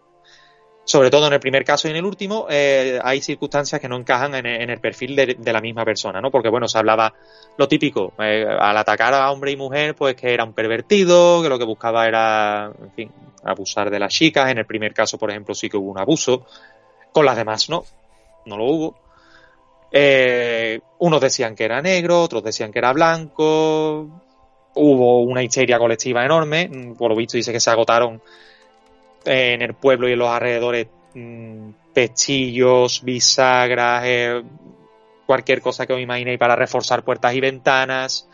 [0.88, 3.96] sobre todo en el primer caso y en el último, eh, hay circunstancias que no
[3.96, 6.30] encajan en, en el perfil de, de, la misma persona, ¿no?
[6.30, 7.12] Porque, bueno, se hablaba
[7.58, 11.50] lo típico, eh, al atacar a hombre y mujer, pues que era un pervertido, que
[11.50, 13.12] lo que buscaba era, en fin,
[13.44, 14.50] abusar de las chicas.
[14.50, 16.46] En el primer caso, por ejemplo, sí que hubo un abuso.
[17.12, 17.84] Con las demás no,
[18.46, 18.98] no lo hubo.
[19.90, 24.22] Eh, unos decían que era negro, otros decían que era blanco.
[24.74, 26.70] Hubo una histeria colectiva enorme.
[26.96, 28.20] Por lo visto dice que se agotaron
[29.24, 34.42] en el pueblo y en los alrededores mmm, pechillos, bisagras, eh,
[35.26, 38.28] cualquier cosa que os imaginéis para reforzar puertas y ventanas.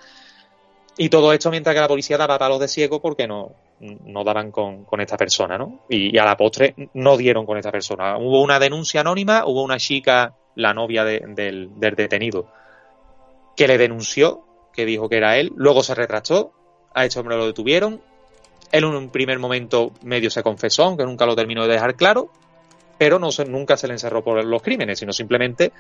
[0.96, 3.50] Y todo esto mientras que la policía daba palos de ciego porque no,
[3.80, 5.80] no daban con, con esta persona, ¿no?
[5.88, 8.16] Y, y, a la postre no dieron con esta persona.
[8.16, 12.46] Hubo una denuncia anónima, hubo una chica, la novia de, del, del detenido,
[13.56, 16.52] que le denunció, que dijo que era él, luego se retractó,
[16.94, 18.00] a este hombre lo detuvieron,
[18.72, 22.30] él en un primer momento medio se confesó, aunque nunca lo terminó de dejar claro,
[22.98, 25.72] pero no se, nunca se le encerró por los crímenes, sino simplemente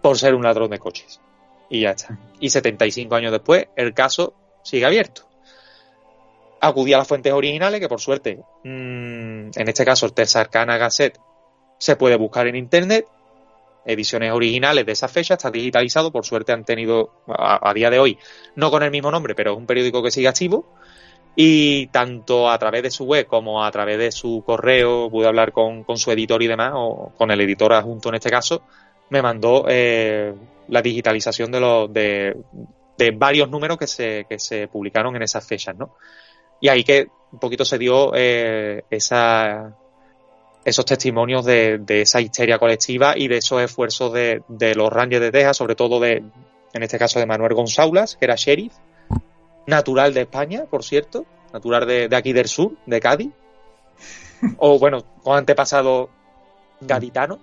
[0.00, 1.20] por ser un ladrón de coches.
[1.68, 2.18] Y ya está.
[2.40, 5.22] Y 75 años después, el caso sigue abierto.
[6.60, 11.18] Acudí a las fuentes originales, que por suerte, mmm, en este caso el Texarkana Gazette
[11.78, 13.06] se puede buscar en internet.
[13.84, 18.18] Ediciones originales de esa fecha, está digitalizado, por suerte han tenido a, día de hoy,
[18.56, 20.66] no con el mismo nombre, pero es un periódico que sigue activo
[21.34, 25.52] y tanto a través de su web como a través de su correo pude hablar
[25.52, 28.62] con, con su editor y demás, o con el editor adjunto en este caso,
[29.10, 30.32] me mandó eh,
[30.68, 32.36] la digitalización de, los, de,
[32.96, 35.96] de, varios números que se, que se publicaron en esas fechas, ¿no?
[36.60, 39.76] Y ahí que un poquito se dio eh, esa,
[40.64, 45.32] esos testimonios de, esa histeria colectiva y de esos esfuerzos de, de los Rangers de
[45.32, 46.22] Texas, sobre todo de,
[46.72, 48.72] en este caso de Manuel Gonzaulas, que era sheriff,
[49.66, 53.30] natural de España, por cierto, natural de, aquí del sur, de Cádiz,
[54.58, 56.10] o bueno, con antepasado
[56.80, 57.38] gaditano,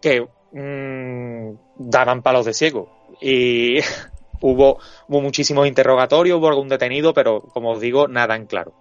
[0.00, 2.88] que mmm, daban palos de ciego.
[3.20, 3.78] Y
[4.40, 4.78] hubo,
[5.08, 8.72] hubo muchísimos interrogatorios, hubo algún detenido, pero como os digo, nada en claro.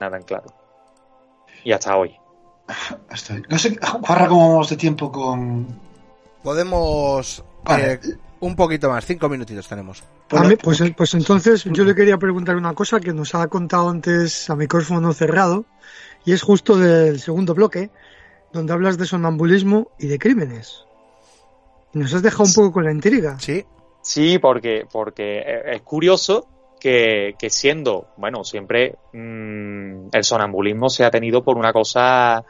[0.00, 0.46] Nada en claro.
[1.64, 2.16] Y hasta hoy.
[3.48, 5.66] No sé, Juarra, cómo vamos de tiempo con.
[6.42, 7.44] Podemos.
[7.64, 7.92] Vale.
[7.92, 8.00] Eh,
[8.40, 10.04] un poquito más, cinco minutitos tenemos.
[10.30, 13.88] A mí, pues, pues entonces yo le quería preguntar una cosa que nos ha contado
[13.88, 15.64] antes a micrófono cerrado,
[16.24, 17.90] y es justo del segundo bloque,
[18.52, 20.84] donde hablas de sonambulismo y de crímenes.
[21.94, 23.38] Nos has dejado un poco con la intriga.
[23.40, 23.64] Sí.
[24.02, 26.46] Sí, porque, porque es curioso
[26.78, 32.44] que, siendo, bueno, siempre mmm, el sonambulismo se ha tenido por una cosa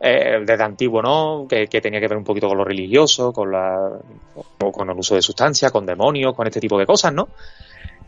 [0.00, 1.46] eh, desde antiguo, ¿no?
[1.48, 3.98] Que, que, tenía que ver un poquito con lo religioso, con la,
[4.72, 7.28] con el uso de sustancias, con demonios, con este tipo de cosas, ¿no?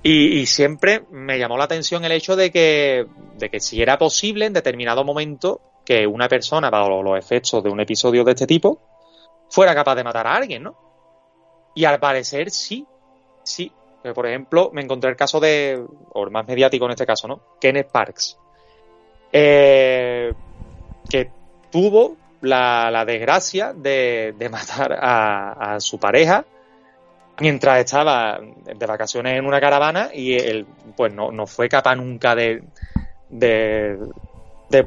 [0.03, 3.07] Y, y, siempre me llamó la atención el hecho de que,
[3.39, 7.71] de que si era posible en determinado momento que una persona, bajo los efectos de
[7.71, 8.81] un episodio de este tipo,
[9.49, 10.77] fuera capaz de matar a alguien, ¿no?
[11.75, 12.87] Y al parecer sí,
[13.43, 13.73] sí.
[14.03, 17.41] Por ejemplo, me encontré el caso de, o el más mediático en este caso, ¿no?
[17.61, 18.37] Kenneth Parks.
[19.33, 20.33] Eh,
[21.09, 21.31] que
[21.71, 26.45] tuvo la, desgracia de, de matar a, su pareja
[27.39, 32.35] mientras estaba de vacaciones en una caravana y él pues no, no fue capaz nunca
[32.35, 32.63] de,
[33.31, 33.99] de,
[34.69, 34.87] de,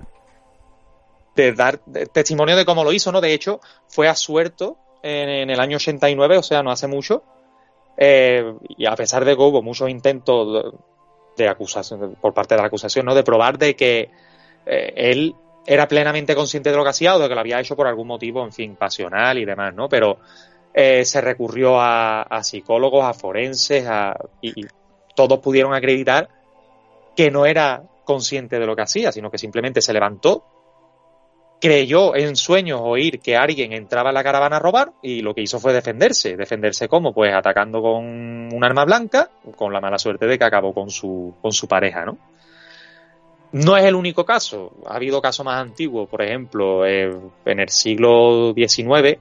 [1.35, 1.79] de dar
[2.13, 3.19] testimonio de cómo lo hizo, ¿no?
[3.19, 7.23] De hecho, fue asuerto en, en el año 89, o sea, no hace mucho,
[7.97, 10.73] eh, y a pesar de que hubo muchos intentos
[11.37, 13.15] de, acusación, por parte de la acusación, ¿no?
[13.15, 14.09] De probar de que
[14.65, 15.35] eh, él
[15.65, 18.07] era plenamente consciente de lo que hacía o de que lo había hecho por algún
[18.07, 19.89] motivo, en fin, pasional y demás, ¿no?
[19.89, 20.19] Pero
[20.73, 24.65] eh, se recurrió a, a, psicólogos, a forenses, a, y,
[25.15, 26.29] todos pudieron acreditar
[27.15, 30.43] que no era consciente de lo que hacía, sino que simplemente se levantó,
[31.59, 35.41] creyó en sueños oír que alguien entraba en la caravana a robar y lo que
[35.41, 36.35] hizo fue defenderse.
[36.35, 37.13] ¿Defenderse cómo?
[37.13, 38.05] Pues atacando con
[38.53, 42.05] un arma blanca, con la mala suerte de que acabó con su, con su pareja,
[42.05, 42.17] ¿no?
[43.51, 44.73] No es el único caso.
[44.85, 47.09] Ha habido casos más antiguos, por ejemplo, eh,
[47.45, 49.17] en el siglo XIX,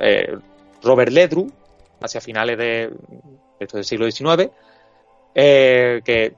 [0.00, 0.36] eh,
[0.82, 1.50] Robert Ledru,
[2.00, 2.92] hacia finales de,
[3.58, 4.50] esto del siglo XIX,
[5.34, 6.34] eh, que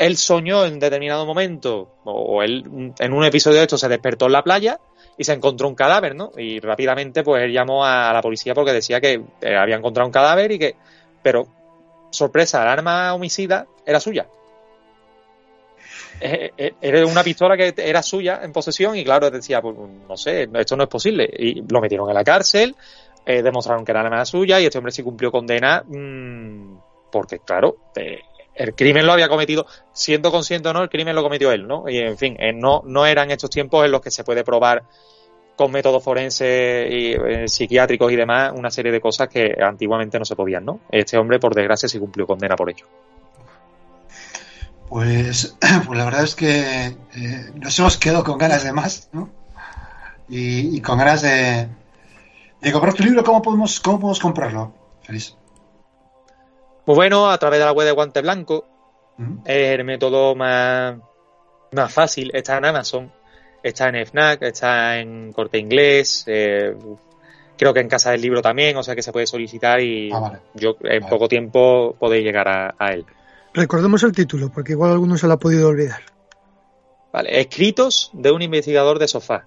[0.00, 4.32] él soñó en determinado momento, o él en un episodio de esto se despertó en
[4.32, 4.80] la playa
[5.18, 6.32] y se encontró un cadáver, ¿no?
[6.38, 10.52] Y rápidamente pues él llamó a la policía porque decía que había encontrado un cadáver
[10.52, 10.74] y que,
[11.22, 11.46] pero
[12.10, 14.26] sorpresa, el arma homicida era suya
[16.20, 20.76] era una pistola que era suya en posesión y claro, decía, pues no sé, esto
[20.76, 21.28] no es posible.
[21.38, 22.76] Y lo metieron en la cárcel,
[23.24, 26.76] eh, demostraron que era la suya y este hombre sí cumplió condena mmm,
[27.10, 28.20] porque, claro, eh,
[28.54, 31.88] el crimen lo había cometido, siendo consciente o no, el crimen lo cometió él, ¿no?
[31.88, 34.82] Y en fin, eh, no, no eran estos tiempos en los que se puede probar
[35.56, 40.24] con métodos forenses y eh, psiquiátricos y demás una serie de cosas que antiguamente no
[40.24, 40.80] se podían, ¿no?
[40.90, 42.86] Este hombre, por desgracia, sí cumplió condena por ello.
[44.88, 49.30] Pues, pues la verdad es que eh, nos hemos quedado con ganas de más, ¿no?
[50.28, 51.68] Y, y con ganas de,
[52.60, 53.22] de comprar tu libro.
[53.24, 54.72] ¿Cómo podemos, cómo podemos comprarlo,
[55.02, 55.36] Feliz?
[56.90, 58.64] Pues bueno, a través de la web de Guante Blanco,
[59.44, 60.96] es el método más,
[61.70, 62.32] más fácil.
[62.34, 63.12] Está en Amazon,
[63.62, 66.74] está en FNAC, está en Corte Inglés, eh,
[67.56, 70.18] creo que en Casa del Libro también, o sea que se puede solicitar y Ah,
[70.18, 70.38] vale.
[70.54, 71.10] yo en Vale.
[71.10, 73.06] poco tiempo podéis llegar a, a él.
[73.54, 76.00] Recordemos el título, porque igual alguno se lo ha podido olvidar.
[77.12, 79.46] Vale, escritos de un investigador de sofá.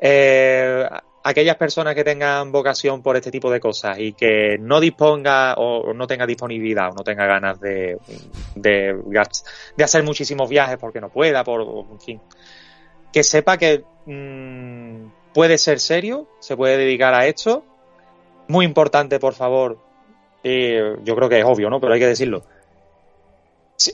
[0.00, 0.84] Eh,
[1.22, 5.92] aquellas personas que tengan vocación por este tipo de cosas y que no disponga o
[5.92, 7.98] no tenga disponibilidad o no tenga ganas de,
[8.54, 8.96] de,
[9.82, 11.60] hacer muchísimos viajes porque no pueda, por,
[11.90, 12.20] en fin,
[13.12, 17.64] que sepa que mm, puede ser serio, se puede dedicar a esto.
[18.48, 19.78] Muy importante, por favor,
[20.42, 21.80] eh, yo creo que es obvio, ¿no?
[21.80, 22.44] Pero hay que decirlo.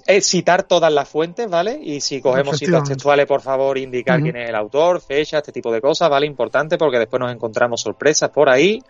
[0.07, 1.78] Eh, citar todas las fuentes, ¿vale?
[1.80, 5.72] Y si cogemos citas textuales, por favor, indicar quién es el autor, fecha, este tipo
[5.72, 6.26] de cosas, ¿vale?
[6.26, 8.82] Importante porque después nos encontramos sorpresas por ahí.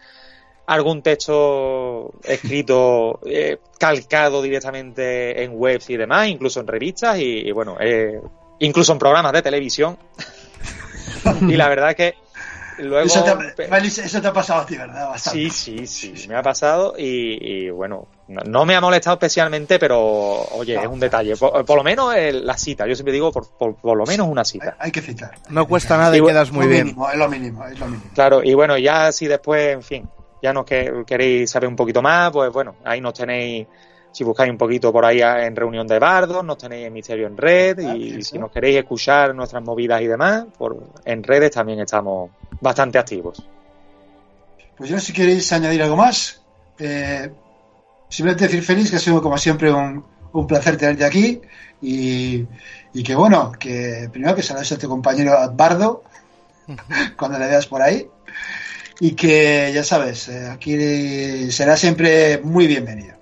[0.66, 7.52] Algún texto escrito, eh, calcado directamente en webs y demás, incluso en revistas y, y
[7.52, 8.20] bueno, eh,
[8.58, 9.96] incluso en programas de televisión.
[11.42, 12.14] y la verdad es que
[12.78, 13.06] luego...
[13.06, 15.08] Eso te, ha, Feliz, eso te ha pasado a ti, ¿verdad?
[15.08, 15.50] Bastante.
[15.50, 19.98] Sí, sí, sí, me ha pasado y, y, bueno, no, me ha molestado especialmente, pero
[20.00, 20.80] oye, No.
[20.82, 21.36] es un detalle.
[21.36, 24.26] Por, por lo menos el- la cita, yo siempre digo por, por, por lo menos
[24.28, 24.76] una cita.
[24.78, 25.32] hay que citar.
[25.50, 26.86] No cuesta nada y bueno, quedas muy lo bien.
[26.86, 28.10] Mínimo, es lo mínimo, es lo mínimo.
[28.14, 30.08] Claro, y bueno, ya si después, en fin,
[30.42, 33.66] ya nos que, queréis saber un poquito más, pues bueno, ahí nos tenéis,
[34.12, 37.36] si buscáis un poquito por ahí en Reunión de Bardos, nos tenéis en Misterio en
[37.36, 38.30] Red Ah, y eso.
[38.32, 43.46] si nos queréis escuchar nuestras movidas y demás, por, en redes también estamos bastante activos.
[44.76, 46.42] Pues yo no sé si queréis añadir algo más.
[46.78, 47.30] Eh,
[48.08, 51.40] simplemente decir feliz que ha sido como siempre un, un placer tenerte aquí
[51.82, 52.44] y,
[52.94, 56.02] y que bueno, que primero que saludes a tu compañero Bardo
[57.16, 58.06] cuando le veas por ahí
[59.00, 63.14] y que ya sabes, eh, aquí será siempre muy bienvenido.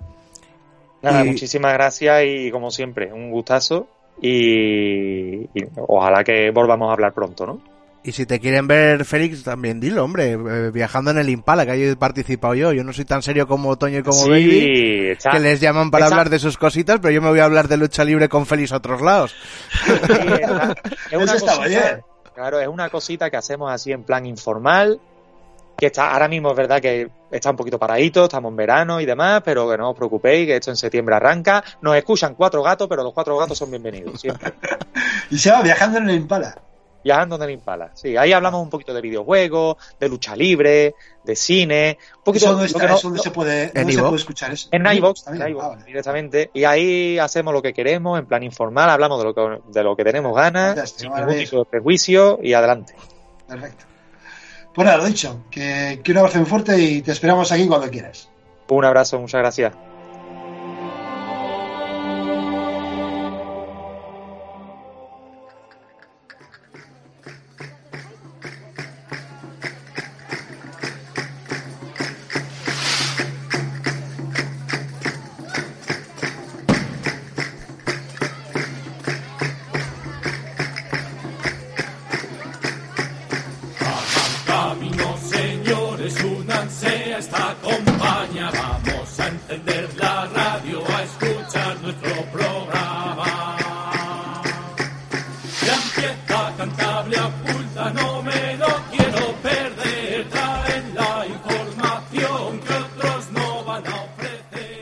[1.01, 3.87] Nada, Y- muchísimas gracias y como siempre, un gustazo
[4.21, 7.74] y, y ojalá que volvamos a hablar pronto, ¿no?
[8.07, 11.71] Y si te quieren ver, Félix, también dilo, hombre, eh, viajando en el Impala, que
[11.71, 12.71] ahí he participado yo.
[12.71, 15.89] Yo no soy tan serio como Toño y como sí, Baby, está- que les llaman
[15.89, 18.45] para hablar de sus cositas, pero yo me voy a hablar de lucha libre con
[18.45, 19.33] Félix a otros lados.
[19.83, 20.13] sí,
[21.11, 22.01] es una Eso cosita-.
[22.35, 24.99] Claro, es una cosita que hacemos así en plan informal,
[25.77, 29.05] que está ahora mismo es verdad que está un poquito paradito, estamos en verano y
[29.05, 31.63] demás, pero que no os preocupéis, que esto en septiembre arranca.
[31.81, 34.53] Nos escuchan cuatro gatos, pero los cuatro gatos son bienvenidos, siempre.
[35.31, 36.55] Y se va viajando en el Impala.
[37.05, 37.91] Viajando en el Impala.
[37.93, 42.53] Sí, ahí hablamos un poquito de videojuegos, de lucha libre, de cine, un poquito ¿Eso
[42.55, 42.79] dónde, lo está?
[42.79, 44.69] que no- ¿Eso dónde se puede, dónde se puede escuchar eso?
[44.71, 45.31] En en iVoox, Ah,
[45.69, 45.83] vale.
[45.85, 46.49] directamente.
[46.55, 49.95] Y ahí hacemos lo que queremos, en plan informal, hablamos de lo que, de lo
[49.95, 51.35] que tenemos ganas, sin maravilla.
[51.37, 52.95] ningún tipo de prejuicio y adelante.
[53.47, 53.85] Perfecto.
[54.73, 57.87] Pues nada, lo dicho, que, que un abrazo muy fuerte y te esperamos aquí cuando
[57.91, 58.29] quieras.
[58.67, 59.73] Un abrazo, muchas gracias.
[89.65, 93.57] Encender la radio, a escuchar nuestro programa.
[95.65, 97.93] Ya empieza oculta.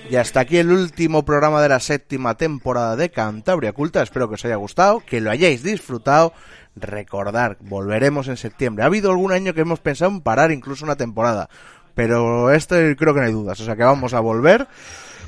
[0.09, 4.03] Y hasta aquí el último programa de la séptima temporada de Cantabria Culta.
[4.03, 6.33] Espero que os haya gustado, que lo hayáis disfrutado.
[6.75, 8.83] Recordar, volveremos en septiembre.
[8.83, 11.49] Ha habido algún año que hemos pensado en parar incluso una temporada,
[11.95, 13.59] pero este creo que no hay dudas.
[13.59, 14.67] O sea que vamos a volver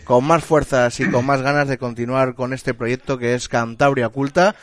[0.03, 4.09] con más fuerzas y con más ganas de continuar con este proyecto que es Cantabria
[4.09, 4.55] Culta.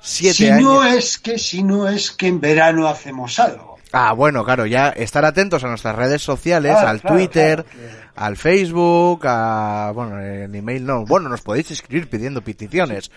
[0.00, 0.62] Siete si años.
[0.62, 3.78] no es que si no es que en verano hacemos algo.
[3.92, 7.98] Ah, bueno, claro, ya estar atentos a nuestras redes sociales, Claro, al claro, Twitter, claro,
[8.14, 13.10] al Facebook, a, bueno, en email no, bueno, nos podéis escribir pidiendo peticiones,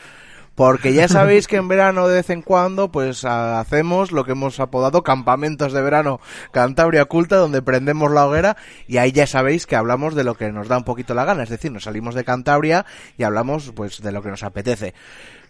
[0.56, 4.60] porque ya sabéis que en verano de vez en cuando pues hacemos lo que hemos
[4.60, 6.20] apodado campamentos de verano
[6.52, 10.52] Cantabria Culta, donde prendemos la hoguera y ahí ya sabéis que hablamos de lo que
[10.52, 12.86] nos da un poquito la gana, es decir, nos salimos de Cantabria
[13.18, 14.94] y hablamos pues de lo que nos apetece.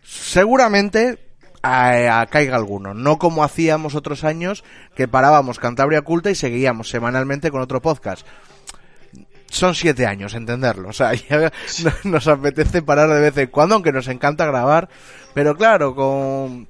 [0.03, 1.19] Seguramente
[1.61, 4.63] a- a- caiga alguno, no como hacíamos otros años
[4.95, 8.25] que parábamos Cantabria Culta y seguíamos semanalmente con otro podcast
[9.53, 10.89] son siete años, entenderlo.
[10.89, 11.51] O sea, ya
[11.83, 14.89] no- nos apetece parar de vez en cuando, aunque nos encanta grabar.
[15.33, 16.67] Pero claro, con,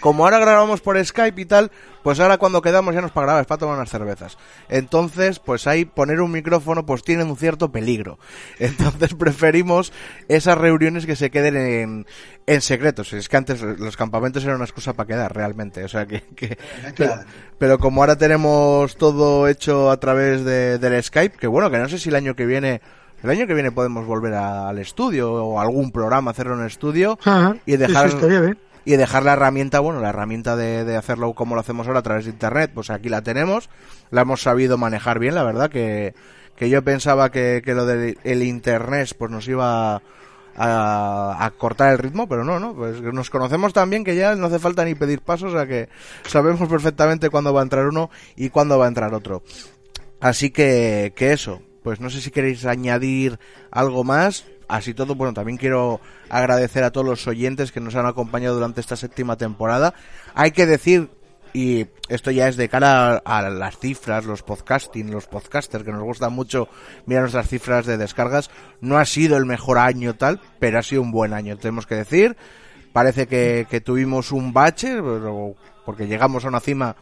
[0.00, 1.70] como ahora grabamos por Skype y tal,
[2.02, 4.36] pues ahora cuando quedamos ya nos para grabar, es para tomar unas cervezas.
[4.68, 8.18] Entonces, pues ahí poner un micrófono pues tiene un cierto peligro.
[8.58, 9.92] Entonces preferimos
[10.28, 12.06] esas reuniones que se queden en,
[12.46, 13.12] en secretos.
[13.12, 15.84] Es que antes los campamentos eran una excusa para quedar, realmente.
[15.84, 16.22] O sea, que...
[16.36, 16.58] que-
[16.96, 17.14] pero,
[17.58, 21.88] pero como ahora tenemos todo hecho a través de, del Skype, que bueno, que no
[21.88, 22.80] sé si el año que viene...
[23.22, 26.66] El año que viene podemos volver a- al estudio o algún programa, hacerlo en el
[26.68, 28.58] estudio Ajá, y dejar eso estaría bien.
[28.84, 32.02] Y dejar la herramienta, bueno, la herramienta de, de hacerlo como lo hacemos ahora a
[32.02, 33.68] través de internet, pues aquí la tenemos,
[34.10, 36.14] la hemos sabido manejar bien, la verdad que,
[36.56, 40.02] que yo pensaba que, que lo del el internet pues nos iba
[40.56, 44.34] a, a cortar el ritmo, pero no, no, pues nos conocemos tan bien que ya
[44.34, 45.88] no hace falta ni pedir pasos, o sea que
[46.26, 49.42] sabemos perfectamente cuándo va a entrar uno y cuándo va a entrar otro.
[50.20, 53.38] Así que, que eso, pues no sé si queréis añadir
[53.70, 54.44] algo más.
[54.70, 58.80] Así todo, bueno, también quiero agradecer a todos los oyentes que nos han acompañado durante
[58.80, 59.94] esta séptima temporada.
[60.32, 61.10] Hay que decir,
[61.52, 66.04] y esto ya es de cara a, las cifras, los podcasting, los podcasters, que nos
[66.04, 66.68] gusta mucho
[67.06, 68.48] mirar nuestras cifras de descargas,
[68.80, 71.96] no ha sido el mejor año tal, pero ha sido un buen año, tenemos que
[71.96, 72.36] decir.
[72.92, 74.98] Parece que, que tuvimos un bache,
[75.84, 76.94] porque llegamos a una cima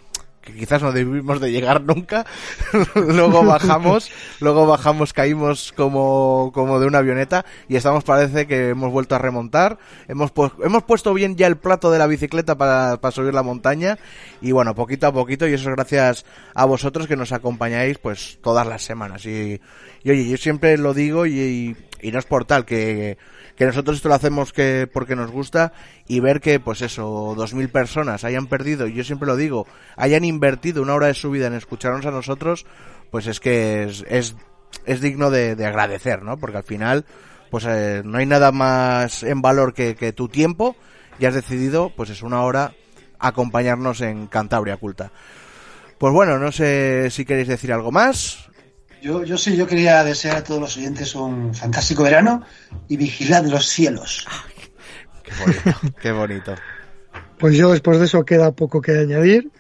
[0.49, 2.27] que quizás no debimos de llegar nunca.
[2.95, 8.91] luego bajamos, luego bajamos, caímos como, como de una avioneta y estamos parece que hemos
[8.91, 9.79] vuelto a remontar.
[10.09, 13.43] Hemos, pu- hemos puesto bien ya el plato de la bicicleta para, para subir la
[13.43, 13.99] montaña
[14.41, 16.25] y bueno, poquito a poquito y eso es gracias
[16.55, 19.61] a vosotros que nos acompañáis pues todas las semanas y,
[20.03, 23.19] y oye, yo siempre lo digo y, y, y no es por tal que,
[23.59, 25.73] que nosotros esto lo hacemos que porque nos gusta
[26.07, 29.67] y ver que pues eso, dos mil personas hayan perdido, y yo siempre lo digo,
[29.97, 32.67] hayan invertido una hora de su vida en escucharnos a nosotros,
[33.11, 34.37] pues es que es, es,
[34.87, 36.39] es digno de, de agradecer, ¿no?
[36.39, 37.05] Porque al final,
[37.51, 40.77] pues eh, no hay nada más en valor que, que tu tiempo
[41.19, 42.75] y has decidido, pues es una hora
[43.19, 45.11] acompañarnos en Cantabria Culta.
[45.99, 48.48] Pues bueno, no sé si queréis decir algo más.
[49.03, 52.43] Yo, yo sí, yo quería desear a todos los oyentes un fantástico verano
[52.89, 54.27] y vigilad los cielos.
[55.23, 56.55] Qué bonito, qué bonito.
[57.39, 59.51] Pues yo después de eso queda poco que añadir.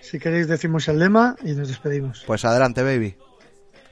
[0.00, 2.24] Si queréis decimos el lema y nos despedimos.
[2.26, 3.16] Pues adelante, baby.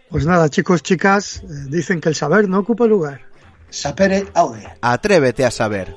[0.08, 3.20] Pues nada, chicos, chicas, eh, dicen que el saber no ocupa lugar.
[3.68, 4.66] Sapere aude.
[4.80, 5.94] Atrévete a saber.